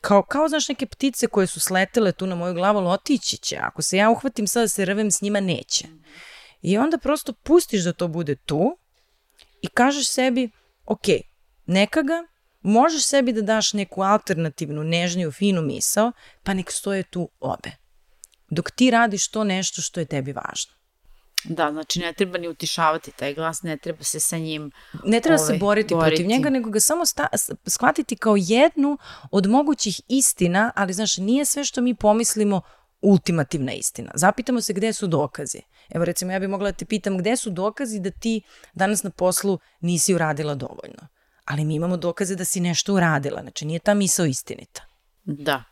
kao, 0.00 0.22
kao 0.22 0.48
znaš 0.48 0.68
neke 0.68 0.86
ptice 0.86 1.26
koje 1.26 1.46
su 1.46 1.60
sletele 1.60 2.12
tu 2.12 2.26
na 2.26 2.34
moju 2.34 2.54
glavu, 2.54 2.78
ali 2.78 2.88
otići 2.88 3.36
će. 3.36 3.56
Ako 3.56 3.82
se 3.82 3.96
ja 3.96 4.10
uhvatim 4.10 4.46
sada 4.46 4.64
da 4.64 4.68
se 4.68 4.84
rvem 4.84 5.10
s 5.10 5.22
njima, 5.22 5.40
neće. 5.40 5.84
I 6.62 6.78
onda 6.78 6.98
prosto 6.98 7.32
pustiš 7.32 7.84
da 7.84 7.92
to 7.92 8.08
bude 8.08 8.36
tu 8.36 8.78
i 9.62 9.68
kažeš 9.68 10.08
sebi, 10.08 10.50
ok, 10.86 11.06
neka 11.66 12.02
ga, 12.02 12.24
možeš 12.60 13.04
sebi 13.04 13.32
da 13.32 13.42
daš 13.42 13.72
neku 13.72 14.02
alternativnu, 14.02 14.84
nežniju, 14.84 15.32
finu 15.32 15.62
misao, 15.62 16.12
pa 16.42 16.54
nek 16.54 16.72
stoje 16.72 17.02
tu 17.02 17.30
obe. 17.40 17.70
Dok 18.50 18.70
ti 18.70 18.90
radiš 18.90 19.30
to 19.30 19.44
nešto 19.44 19.82
što 19.82 20.00
je 20.00 20.06
tebi 20.06 20.32
važno. 20.32 20.77
Da, 21.44 21.72
znači 21.72 22.00
ne 22.00 22.12
treba 22.12 22.38
ni 22.38 22.48
utišavati 22.48 23.10
taj 23.10 23.34
glas, 23.34 23.62
ne 23.62 23.76
treba 23.76 24.04
se 24.04 24.20
sa 24.20 24.38
njim 24.38 24.70
Ne 25.04 25.20
treba 25.20 25.36
ovaj, 25.42 25.46
se 25.46 25.58
boriti, 25.58 25.94
boriti 25.94 26.16
protiv 26.16 26.26
njega, 26.26 26.50
nego 26.50 26.70
ga 26.70 26.80
samo 26.80 27.06
sta, 27.06 27.26
shvatiti 27.66 28.16
kao 28.16 28.34
jednu 28.38 28.98
od 29.30 29.46
mogućih 29.46 30.00
istina, 30.08 30.72
ali 30.76 30.92
znaš, 30.92 31.16
nije 31.16 31.44
sve 31.44 31.64
što 31.64 31.80
mi 31.80 31.94
pomislimo 31.94 32.60
ultimativna 33.00 33.72
istina. 33.72 34.10
Zapitamo 34.14 34.60
se 34.60 34.72
gde 34.72 34.92
su 34.92 35.06
dokazi. 35.06 35.60
Evo 35.88 36.04
recimo 36.04 36.32
ja 36.32 36.38
bih 36.38 36.48
mogla 36.48 36.70
da 36.70 36.76
te 36.76 36.84
pitam 36.84 37.18
gde 37.18 37.36
su 37.36 37.50
dokazi 37.50 38.00
da 38.00 38.10
ti 38.10 38.42
danas 38.74 39.02
na 39.02 39.10
poslu 39.10 39.58
nisi 39.80 40.14
uradila 40.14 40.54
dovoljno. 40.54 41.08
ali 41.44 41.64
mi 41.64 41.74
imamo 41.74 41.96
dokaze 41.96 42.36
da 42.36 42.44
si 42.44 42.60
nešto 42.60 42.94
uradila. 42.94 43.40
Znači, 43.40 43.66
nije 43.66 43.78
ta 43.78 43.94
misao 43.94 44.26
istinita. 44.26 44.82
Da, 45.24 45.64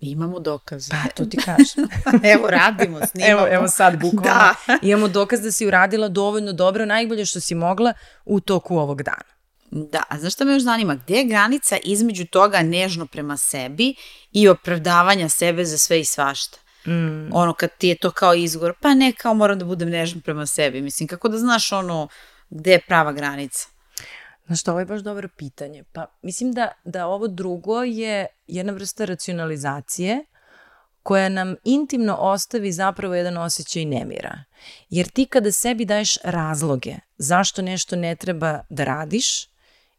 imamo 0.00 0.40
dokaze. 0.40 0.90
Pa, 0.90 1.10
to 1.10 1.24
ti 1.24 1.36
kažem. 1.36 1.88
evo, 2.34 2.50
radimo, 2.50 2.98
snimamo. 3.06 3.32
Evo, 3.32 3.54
evo 3.54 3.68
sad, 3.68 4.00
bukvalno. 4.00 4.22
Da. 4.22 4.54
imamo 4.82 5.08
dokaz 5.08 5.40
da 5.40 5.52
si 5.52 5.66
uradila 5.66 6.08
dovoljno 6.08 6.52
dobro, 6.52 6.86
najbolje 6.86 7.24
što 7.24 7.40
si 7.40 7.54
mogla 7.54 7.92
u 8.24 8.40
toku 8.40 8.76
ovog 8.76 9.02
dana. 9.02 9.30
Da, 9.70 10.02
a 10.08 10.18
znaš 10.18 10.34
šta 10.34 10.44
me 10.44 10.52
još 10.52 10.62
zanima? 10.62 10.94
Gde 10.94 11.14
je 11.14 11.24
granica 11.24 11.76
između 11.84 12.26
toga 12.26 12.62
nežno 12.62 13.06
prema 13.06 13.36
sebi 13.36 13.94
i 14.32 14.48
opravdavanja 14.48 15.28
sebe 15.28 15.64
za 15.64 15.78
sve 15.78 16.00
i 16.00 16.04
svašta? 16.04 16.58
Mm. 16.86 17.28
Ono 17.32 17.52
kad 17.52 17.70
ti 17.78 17.88
je 17.88 17.98
to 17.98 18.10
kao 18.10 18.34
izgovor, 18.34 18.74
pa 18.80 18.94
ne 18.94 19.12
kao 19.12 19.34
moram 19.34 19.58
da 19.58 19.64
budem 19.64 19.90
nežan 19.90 20.20
prema 20.20 20.46
sebi. 20.46 20.82
Mislim, 20.82 21.08
kako 21.08 21.28
da 21.28 21.38
znaš 21.38 21.72
ono 21.72 22.08
gde 22.50 22.72
je 22.72 22.80
prava 22.80 23.12
granica? 23.12 23.68
Znaš 24.50 24.60
što, 24.60 24.70
ovo 24.70 24.80
je 24.80 24.86
baš 24.86 25.00
dobro 25.00 25.28
pitanje. 25.36 25.84
Pa 25.92 26.06
mislim 26.22 26.52
da, 26.52 26.72
da 26.84 27.06
ovo 27.06 27.28
drugo 27.28 27.82
je 27.82 28.26
jedna 28.46 28.72
vrsta 28.72 29.04
racionalizacije 29.04 30.24
koja 31.02 31.28
nam 31.28 31.54
intimno 31.64 32.14
ostavi 32.14 32.72
zapravo 32.72 33.14
jedan 33.14 33.36
osjećaj 33.36 33.84
nemira. 33.84 34.44
Jer 34.88 35.08
ti 35.08 35.26
kada 35.26 35.52
sebi 35.52 35.84
daješ 35.84 36.18
razloge 36.24 36.94
zašto 37.18 37.62
nešto 37.62 37.96
ne 37.96 38.16
treba 38.16 38.60
da 38.70 38.84
radiš, 38.84 39.26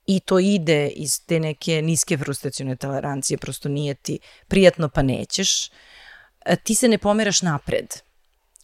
i 0.06 0.20
to 0.20 0.40
ide 0.40 0.88
iz 0.88 1.26
te 1.26 1.40
neke 1.40 1.82
niske 1.82 2.18
frustracijone 2.18 2.76
tolerancije, 2.76 3.38
prosto 3.38 3.70
nije 3.70 3.94
ti 3.94 4.20
prijatno 4.48 4.90
pa 4.90 5.02
nećeš, 5.02 5.70
e, 6.46 6.56
ti 6.56 6.76
se 6.76 6.88
ne 6.88 6.98
pomeraš 6.98 7.42
napred. 7.42 7.88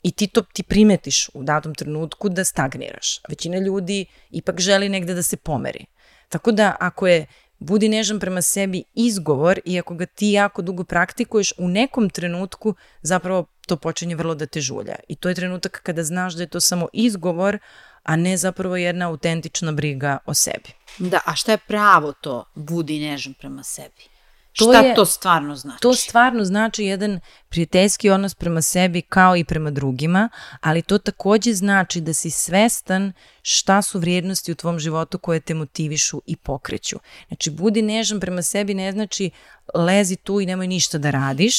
I 0.07 0.11
ti 0.11 0.27
to 0.27 0.41
ti 0.41 0.63
primetiš 0.63 1.29
u 1.33 1.43
datom 1.43 1.75
trenutku 1.75 2.29
da 2.29 2.43
stagniraš. 2.43 3.19
Većina 3.29 3.57
ljudi 3.57 4.05
ipak 4.31 4.59
želi 4.59 4.89
negde 4.89 5.13
da 5.13 5.23
se 5.23 5.37
pomeri. 5.37 5.85
Tako 6.29 6.51
da 6.51 6.75
ako 6.79 7.07
je 7.07 7.25
budi 7.59 7.89
nežan 7.89 8.19
prema 8.19 8.41
sebi 8.41 8.83
izgovor 8.95 9.59
i 9.65 9.79
ako 9.79 9.95
ga 9.95 10.05
ti 10.05 10.31
jako 10.31 10.61
dugo 10.61 10.83
praktikuješ, 10.83 11.53
u 11.57 11.67
nekom 11.67 12.09
trenutku 12.09 12.75
zapravo 13.01 13.45
to 13.67 13.77
počinje 13.77 14.15
vrlo 14.15 14.35
da 14.35 14.45
te 14.45 14.61
žulja. 14.61 14.95
I 15.07 15.15
to 15.15 15.29
je 15.29 15.35
trenutak 15.35 15.81
kada 15.83 16.03
znaš 16.03 16.33
da 16.33 16.43
je 16.43 16.49
to 16.49 16.59
samo 16.59 16.87
izgovor, 16.93 17.59
a 18.03 18.15
ne 18.15 18.37
zapravo 18.37 18.77
jedna 18.77 19.09
autentična 19.09 19.71
briga 19.71 20.17
o 20.25 20.33
sebi. 20.33 20.71
Da, 20.97 21.19
a 21.25 21.35
šta 21.35 21.51
je 21.51 21.57
pravo 21.67 22.13
to 22.13 22.45
budi 22.55 22.99
nežan 22.99 23.33
prema 23.33 23.63
sebi? 23.63 24.16
To 24.57 24.71
šta 24.71 24.79
je, 24.81 24.95
to 24.95 25.05
stvarno 25.05 25.55
znači? 25.55 25.81
To 25.81 25.93
stvarno 25.93 26.45
znači 26.45 26.83
jedan 26.83 27.19
prijateljski 27.49 28.09
odnos 28.09 28.35
prema 28.35 28.61
sebi 28.61 29.01
kao 29.01 29.37
i 29.37 29.43
prema 29.43 29.71
drugima, 29.71 30.29
ali 30.61 30.81
to 30.81 30.97
takođe 30.97 31.53
znači 31.53 32.01
da 32.01 32.13
si 32.13 32.29
svestan 32.29 33.13
šta 33.41 33.81
su 33.81 33.99
vrijednosti 33.99 34.51
u 34.51 34.55
tvom 34.55 34.79
životu 34.79 35.19
koje 35.19 35.39
te 35.39 35.53
motivišu 35.53 36.21
i 36.25 36.35
pokreću. 36.35 36.99
Znači, 37.27 37.49
budi 37.49 37.81
nežan 37.81 38.19
prema 38.19 38.41
sebi 38.41 38.73
ne 38.73 38.91
znači 38.91 39.29
lezi 39.73 40.15
tu 40.15 40.41
i 40.41 40.45
nemoj 40.45 40.67
ništa 40.67 40.97
da 40.97 41.11
radiš, 41.11 41.55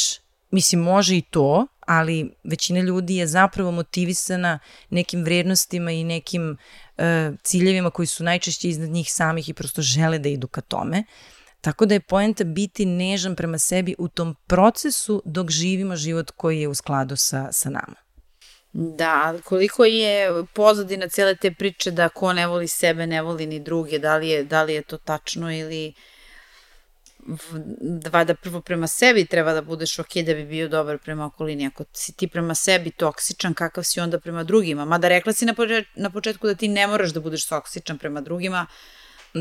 Mislim, 0.50 0.80
može 0.80 1.16
i 1.16 1.22
to, 1.22 1.66
ali 1.80 2.30
većina 2.44 2.80
ljudi 2.80 3.16
je 3.16 3.26
zapravo 3.26 3.70
motivisana 3.70 4.58
nekim 4.90 5.24
vrednostima 5.24 5.90
i 5.90 6.04
nekim 6.04 6.50
uh, 6.96 7.04
ciljevima 7.42 7.90
koji 7.90 8.06
su 8.06 8.24
najčešće 8.24 8.68
iznad 8.68 8.90
njih 8.90 9.12
samih 9.12 9.48
i 9.48 9.54
prosto 9.54 9.82
žele 9.82 10.18
da 10.18 10.28
idu 10.28 10.48
ka 10.48 10.60
tome. 10.60 11.04
Tako 11.60 11.86
da 11.86 11.94
je 11.94 12.00
poenta 12.00 12.44
biti 12.44 12.86
nežan 12.86 13.36
prema 13.36 13.58
sebi 13.58 13.94
u 13.98 14.08
tom 14.08 14.36
procesu 14.46 15.22
dok 15.24 15.50
živimo 15.50 15.96
život 15.96 16.30
koji 16.30 16.60
je 16.60 16.68
u 16.68 16.74
skladu 16.74 17.16
sa, 17.16 17.48
sa 17.52 17.70
nama. 17.70 17.94
Da, 18.72 19.34
koliko 19.44 19.84
je 19.84 20.44
pozadina 20.54 21.08
cele 21.08 21.36
te 21.36 21.54
priče 21.54 21.90
da 21.90 22.08
ko 22.08 22.32
ne 22.32 22.46
voli 22.46 22.68
sebe, 22.68 23.06
ne 23.06 23.22
voli 23.22 23.46
ni 23.46 23.60
druge, 23.60 23.98
da 23.98 24.16
li 24.16 24.28
je, 24.28 24.44
da 24.44 24.62
li 24.62 24.74
je 24.74 24.82
to 24.82 24.98
tačno 24.98 25.52
ili 25.52 25.94
da 27.80 28.34
prvo 28.34 28.60
prema 28.60 28.86
sebi 28.86 29.26
treba 29.26 29.52
da 29.52 29.62
budeš 29.62 29.98
ok 29.98 30.14
da 30.26 30.34
bi 30.34 30.44
bio 30.44 30.68
dobar 30.68 30.98
prema 30.98 31.26
okolini. 31.26 31.66
Ako 31.66 31.84
si 31.92 32.12
ti 32.12 32.28
prema 32.28 32.54
sebi 32.54 32.90
toksičan, 32.90 33.54
kakav 33.54 33.84
si 33.84 34.00
onda 34.00 34.20
prema 34.20 34.44
drugima? 34.44 34.84
Mada 34.84 35.08
rekla 35.08 35.32
si 35.32 35.46
na 35.96 36.10
početku 36.10 36.46
da 36.46 36.54
ti 36.54 36.68
ne 36.68 36.86
moraš 36.86 37.10
da 37.10 37.20
budeš 37.20 37.46
toksičan 37.46 37.98
prema 37.98 38.20
drugima, 38.20 38.66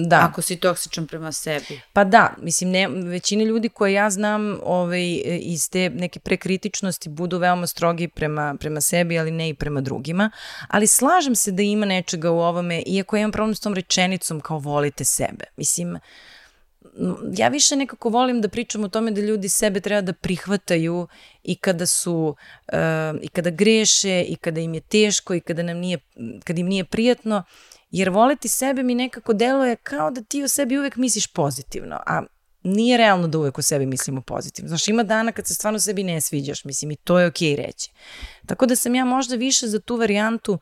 Da. 0.06 0.28
Ako 0.30 0.42
si 0.42 0.56
toksičan 0.56 1.08
prema 1.08 1.32
sebi. 1.32 1.82
Pa 1.94 2.04
da, 2.04 2.34
mislim, 2.42 2.70
ne, 2.70 2.88
većina 2.88 3.44
ljudi 3.44 3.70
koje 3.70 3.94
ja 3.94 4.10
znam 4.10 4.60
ovaj, 4.64 5.22
iz 5.42 5.70
te 5.70 5.90
neke 5.90 6.20
prekritičnosti 6.20 7.10
budu 7.10 7.38
veoma 7.38 7.68
strogi 7.68 8.08
prema, 8.08 8.56
prema 8.60 8.82
sebi, 8.82 9.20
ali 9.20 9.32
ne 9.32 9.50
i 9.50 9.54
prema 9.54 9.82
drugima. 9.82 10.32
Ali 10.68 10.88
slažem 10.88 11.36
se 11.36 11.52
da 11.52 11.62
ima 11.64 11.86
nečega 11.86 12.32
u 12.32 12.40
ovome, 12.40 12.84
iako 12.86 13.16
ja 13.16 13.20
imam 13.20 13.32
problem 13.32 13.56
s 13.56 13.60
tom 13.60 13.74
rečenicom 13.74 14.40
kao 14.40 14.60
volite 14.60 15.06
sebe. 15.06 15.46
Mislim, 15.58 15.98
ja 17.38 17.48
više 17.48 17.76
nekako 17.76 18.10
volim 18.10 18.42
da 18.42 18.50
pričam 18.50 18.84
o 18.84 18.90
tome 18.90 19.12
da 19.12 19.22
ljudi 19.22 19.50
sebe 19.50 19.80
treba 19.80 20.02
da 20.02 20.14
prihvataju 20.14 21.08
i 21.44 21.56
kada 21.56 21.86
su 21.86 22.36
uh, 22.68 22.78
i 23.22 23.28
kada 23.28 23.50
greše 23.50 24.22
i 24.22 24.36
kada 24.36 24.62
im 24.62 24.74
je 24.74 24.82
teško 24.82 25.34
i 25.34 25.40
kada 25.40 25.64
nam 25.64 25.78
nije 25.78 26.00
kada 26.44 26.60
im 26.60 26.68
nije 26.68 26.86
prijatno 26.86 27.44
jer 27.90 28.10
voleti 28.10 28.48
sebe 28.48 28.84
mi 28.84 28.96
nekako 28.96 29.34
deluje 29.34 29.76
kao 29.76 30.12
da 30.12 30.22
ti 30.22 30.44
o 30.44 30.48
sebi 30.48 30.78
uvek 30.78 30.96
misliš 30.96 31.28
pozitivno 31.28 32.00
a 32.06 32.24
nije 32.64 32.98
realno 32.98 33.28
da 33.28 33.38
uvek 33.38 33.58
o 33.58 33.62
sebi 33.62 33.86
mislimo 33.86 34.22
pozitivno. 34.22 34.68
Znaš, 34.68 34.88
ima 34.88 35.04
dana 35.04 35.32
kad 35.32 35.48
se 35.48 35.54
stvarno 35.54 35.80
sebi 35.80 36.04
ne 36.04 36.22
sviđaš, 36.22 36.66
mislim, 36.66 36.92
i 36.92 36.96
to 36.96 37.20
je 37.20 37.28
okej 37.28 37.50
okay 37.50 37.66
reći. 37.66 37.92
Tako 38.46 38.66
da 38.66 38.76
sam 38.76 38.96
ja 38.96 39.06
možda 39.06 39.36
više 39.36 39.68
za 39.68 39.80
tu 39.80 39.96
varijantu 39.96 40.54
uh, 40.54 40.60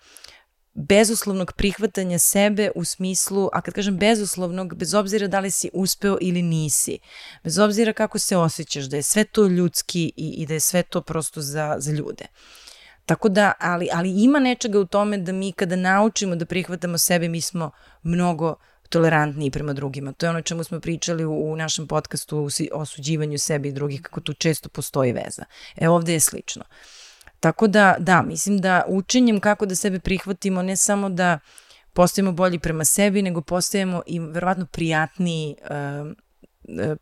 bezuslovnog 0.75 1.51
prihvatanja 1.53 2.19
sebe 2.19 2.71
u 2.75 2.83
smislu, 2.83 3.49
a 3.53 3.61
kad 3.61 3.73
kažem 3.73 3.97
bezuslovnog, 3.97 4.75
bez 4.75 4.93
obzira 4.93 5.27
da 5.27 5.39
li 5.39 5.51
si 5.51 5.69
uspeo 5.73 6.17
ili 6.21 6.41
nisi, 6.41 6.99
bez 7.43 7.59
obzira 7.59 7.93
kako 7.93 8.19
se 8.19 8.38
osjećaš, 8.38 8.85
da 8.85 8.95
je 8.95 9.03
sve 9.03 9.23
to 9.23 9.47
ljudski 9.47 10.13
i, 10.15 10.29
i 10.29 10.45
da 10.45 10.53
je 10.53 10.59
sve 10.59 10.83
to 10.83 11.01
prosto 11.01 11.41
za, 11.41 11.75
za 11.79 11.91
ljude. 11.91 12.25
Tako 13.06 13.30
da, 13.30 13.52
ali, 13.60 13.89
ali 13.94 14.24
ima 14.24 14.39
nečega 14.39 14.80
u 14.80 14.86
tome 14.86 15.18
da 15.18 15.32
mi 15.32 15.52
kada 15.52 15.76
naučimo 15.76 16.36
da 16.36 16.46
prihvatamo 16.46 16.98
sebe, 16.98 17.30
mi 17.30 17.41
smo 17.41 17.72
mnogo 18.04 18.56
tolerantniji 18.89 19.52
prema 19.52 19.74
drugima. 19.74 20.13
To 20.13 20.26
je 20.26 20.30
ono 20.30 20.41
čemu 20.41 20.63
smo 20.63 20.80
pričali 20.80 21.26
u, 21.26 21.52
u 21.52 21.56
našem 21.56 21.88
podcastu 21.88 22.38
o 22.38 22.50
osuđivanju 22.82 23.38
sebe 23.38 23.70
i 23.70 23.72
drugih, 23.72 24.02
kako 24.02 24.22
tu 24.22 24.34
često 24.34 24.70
postoji 24.70 25.13
veza. 25.13 25.46
E 25.76 25.89
ovde 25.89 26.13
je 26.13 26.20
slično. 26.20 26.63
Tako 27.39 27.68
da, 27.68 27.96
da, 28.00 28.22
mislim 28.22 28.58
da 28.58 28.84
učenjem 28.88 29.39
kako 29.39 29.65
da 29.65 29.76
sebe 29.76 30.00
prihvatimo, 30.00 30.62
ne 30.62 30.76
samo 30.76 31.10
da 31.10 31.39
postajemo 31.94 32.32
bolji 32.32 32.60
prema 32.60 32.86
sebi, 32.86 33.22
nego 33.22 33.41
postajemo 33.41 34.02
i 34.06 34.20
verovatno 34.20 34.65
prijatniji 34.65 35.56
uh, 35.62 36.12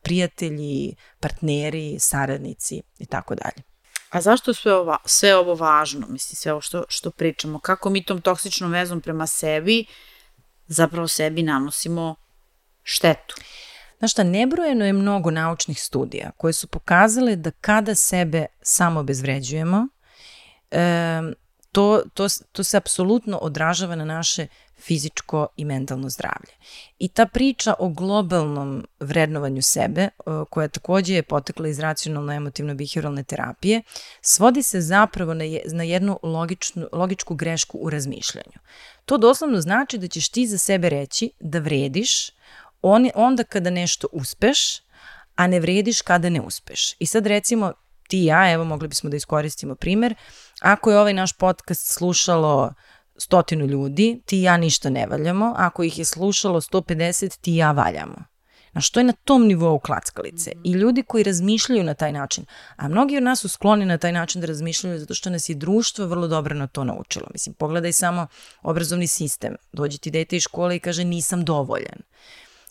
prijatelji, 0.01 0.95
partneri, 1.19 1.99
saradnici 1.99 2.81
i 2.99 3.05
tako 3.05 3.35
dalje. 3.35 3.72
A 4.13 4.21
zašto 4.21 4.53
sve, 4.53 4.73
ovo, 4.73 4.97
sve 5.05 5.35
ovo 5.35 5.55
važno, 5.55 6.07
mislim, 6.09 6.35
sve 6.35 6.51
ovo 6.51 6.61
što, 6.61 6.83
što 6.89 7.11
pričamo? 7.11 7.59
Kako 7.59 7.89
mi 7.89 8.03
tom 8.05 8.21
toksičnom 8.21 8.71
vezom 8.71 9.01
prema 9.01 9.27
sebi 9.27 9.85
zapravo 10.67 11.07
sebi 11.07 11.43
nanosimo 11.43 12.15
štetu? 12.83 13.35
Znaš 13.97 14.11
šta, 14.11 14.23
nebrojeno 14.23 14.85
je 14.85 14.93
mnogo 14.93 15.31
naučnih 15.31 15.81
studija 15.81 16.31
koje 16.37 16.53
su 16.53 16.67
pokazale 16.67 17.35
da 17.35 17.51
kada 17.51 17.95
sebe 17.95 18.45
samo 18.61 19.03
bezvređujemo, 19.03 19.87
e, 20.71 21.21
to, 21.71 22.03
to, 22.13 22.27
to 22.51 22.63
se 22.63 22.77
apsolutno 22.77 23.37
odražava 23.37 23.95
na 23.95 24.05
naše 24.05 24.47
fizičko 24.85 25.47
i 25.57 25.65
mentalno 25.65 26.09
zdravlje. 26.09 26.53
I 26.99 27.07
ta 27.07 27.25
priča 27.25 27.73
o 27.79 27.89
globalnom 27.89 28.87
vrednovanju 28.99 29.61
sebe, 29.61 30.09
koja 30.49 30.67
takođe 30.67 31.13
je 31.13 31.23
potekla 31.23 31.67
iz 31.67 31.79
racionalno-emotivno-behavioralne 31.79 33.23
terapije, 33.23 33.81
svodi 34.21 34.63
se 34.63 34.81
zapravo 34.81 35.33
na, 35.33 35.43
na 35.73 35.83
jednu 35.83 36.19
logičnu, 36.23 36.87
logičku 36.91 37.35
grešku 37.35 37.77
u 37.77 37.89
razmišljanju. 37.89 38.59
To 39.05 39.17
doslovno 39.17 39.61
znači 39.61 39.97
da 39.97 40.07
ćeš 40.07 40.29
ti 40.29 40.47
za 40.47 40.57
sebe 40.57 40.89
reći 40.89 41.31
da 41.39 41.59
vrediš 41.59 42.29
on, 42.81 43.09
onda 43.15 43.43
kada 43.43 43.69
nešto 43.69 44.07
uspeš, 44.11 44.81
a 45.35 45.47
ne 45.47 45.59
vrediš 45.59 46.01
kada 46.01 46.29
ne 46.29 46.41
uspeš. 46.41 46.95
I 46.99 47.05
sad 47.05 47.27
recimo 47.27 47.73
ti 48.07 48.19
i 48.21 48.25
ja, 48.25 48.51
evo 48.51 48.63
mogli 48.63 48.87
bismo 48.87 49.09
da 49.09 49.17
iskoristimo 49.17 49.75
primer, 49.75 50.15
ako 50.61 50.91
je 50.91 50.99
ovaj 50.99 51.13
naš 51.13 51.33
podcast 51.33 51.93
slušalo 51.93 52.73
stotinu 53.17 53.65
ljudi, 53.65 54.21
ti 54.25 54.39
i 54.39 54.43
ja 54.43 54.57
ništa 54.57 54.89
ne 54.89 55.07
valjamo, 55.07 55.53
ako 55.57 55.83
ih 55.83 55.99
je 55.99 56.05
slušalo 56.05 56.61
150, 56.61 57.39
ti 57.41 57.53
i 57.53 57.57
ja 57.57 57.71
valjamo. 57.71 58.15
Na 58.73 58.81
što 58.81 58.99
je 58.99 59.03
na 59.03 59.13
tom 59.13 59.47
nivou 59.47 59.79
klackalice. 59.79 60.51
I 60.63 60.71
ljudi 60.71 61.03
koji 61.03 61.23
razmišljaju 61.23 61.83
na 61.83 61.93
taj 61.93 62.11
način, 62.11 62.45
a 62.75 62.87
mnogi 62.87 63.17
od 63.17 63.23
nas 63.23 63.39
su 63.39 63.49
skloni 63.49 63.85
na 63.85 63.97
taj 63.97 64.11
način 64.11 64.41
da 64.41 64.47
razmišljaju 64.47 64.99
zato 64.99 65.13
što 65.13 65.29
nas 65.29 65.49
je 65.49 65.55
društvo 65.55 66.05
vrlo 66.05 66.27
dobro 66.27 66.55
na 66.55 66.67
to 66.67 66.83
naučilo. 66.83 67.27
Mislim, 67.33 67.55
pogledaj 67.55 67.93
samo 67.93 68.27
obrazovni 68.61 69.07
sistem. 69.07 69.55
Dođe 69.73 69.97
ti 69.97 70.11
dete 70.11 70.35
iz 70.35 70.43
škole 70.43 70.75
i 70.75 70.79
kaže 70.79 71.03
nisam 71.03 71.45
dovoljan 71.45 72.01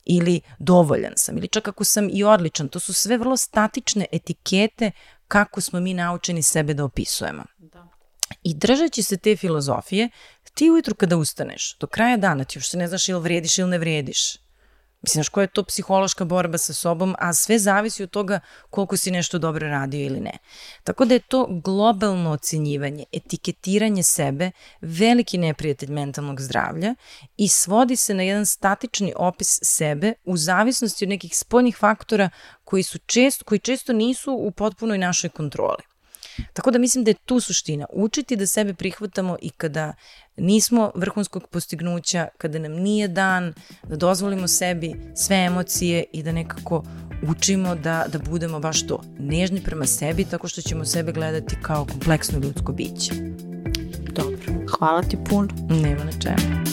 ili 0.05 0.41
dovoljan 0.59 1.13
sam 1.17 1.39
ili 1.39 1.49
čak 1.49 1.69
ako 1.69 1.85
sam 1.85 2.09
i 2.13 2.25
odličan. 2.25 2.69
To 2.69 2.81
su 2.81 2.93
sve 2.93 3.19
vrlo 3.19 3.37
statične 3.37 4.07
etikete 4.13 4.91
kako 5.29 5.61
smo 5.61 5.81
mi 5.81 5.95
naučeni 5.95 6.43
sebe 6.43 6.75
da 6.75 6.85
opisujemo. 6.85 7.43
Da. 7.59 7.89
I 8.43 8.55
držeći 8.55 9.03
se 9.03 9.17
te 9.17 9.37
filozofije, 9.37 10.09
ti 10.55 10.71
ujutru 10.71 10.95
kada 10.95 11.17
ustaneš, 11.17 11.77
do 11.79 11.87
kraja 11.87 12.17
dana 12.17 12.45
ti 12.45 12.59
uopšte 12.59 12.77
ne 12.77 12.89
znaš 12.89 13.09
ili 13.09 13.21
vrediš 13.21 13.59
ili 13.59 13.71
ne 13.71 13.79
vrediš. 13.79 14.43
Mislim, 15.03 15.19
znaš, 15.19 15.29
koja 15.29 15.43
je 15.43 15.49
to 15.49 15.65
psihološka 15.65 16.25
borba 16.25 16.59
sa 16.59 16.75
sobom, 16.75 17.15
a 17.19 17.33
sve 17.35 17.59
zavisi 17.59 18.03
od 18.03 18.11
toga 18.11 18.41
koliko 18.71 18.97
si 18.97 19.11
nešto 19.11 19.39
dobro 19.39 19.69
radio 19.69 20.07
ili 20.07 20.21
ne. 20.21 20.39
Tako 20.85 21.05
da 21.05 21.15
je 21.15 21.21
to 21.21 21.47
globalno 21.65 22.31
ocenjivanje, 22.31 23.05
etiketiranje 23.13 24.03
sebe, 24.03 24.51
veliki 24.81 25.39
neprijatelj 25.39 25.91
mentalnog 25.91 26.41
zdravlja 26.41 26.95
i 27.37 27.49
svodi 27.49 27.97
se 27.97 28.15
na 28.15 28.23
jedan 28.23 28.47
statični 28.47 29.13
opis 29.17 29.59
sebe 29.63 30.13
u 30.25 30.37
zavisnosti 30.37 31.05
od 31.05 31.09
nekih 31.09 31.37
spoljnih 31.37 31.77
faktora 31.77 32.31
koji, 32.65 32.83
su 32.83 32.99
često, 32.99 33.45
koji 33.45 33.59
često 33.59 33.93
nisu 33.93 34.33
u 34.33 34.51
potpunoj 34.51 34.99
našoj 34.99 35.31
kontroli. 35.31 35.92
Tako 36.53 36.71
da 36.71 36.79
mislim 36.79 37.05
da 37.05 37.11
je 37.11 37.15
tu 37.15 37.41
suština. 37.41 37.87
Učiti 37.93 38.37
da 38.37 38.47
sebe 38.47 38.75
prihvatamo 38.75 39.37
i 39.43 39.51
kada 39.51 39.93
nismo 40.37 40.91
vrhunskog 40.95 41.49
postignuća, 41.49 42.29
kada 42.39 42.59
nam 42.59 42.73
nije 42.73 43.09
dan, 43.09 43.55
da 43.83 43.97
dozvolimo 43.97 44.49
sebi 44.49 44.95
sve 45.17 45.37
emocije 45.37 46.05
i 46.13 46.23
da 46.23 46.33
nekako 46.33 46.85
učimo 47.29 47.75
da, 47.75 48.05
da 48.09 48.19
budemo 48.19 48.61
baš 48.61 48.87
to, 48.87 49.03
nežni 49.19 49.63
prema 49.63 49.87
sebi 49.87 50.25
tako 50.25 50.49
što 50.49 50.63
ćemo 50.63 50.85
sebe 50.85 51.13
gledati 51.13 51.57
kao 51.63 51.87
kompleksno 51.87 52.39
ljudsko 52.39 52.73
biće. 52.73 53.13
Dobro, 54.13 54.53
hvala 54.79 55.03
ti 55.03 55.17
puno. 55.29 55.49
Nema 55.69 56.05
na 56.05 56.13
čemu. 56.13 56.72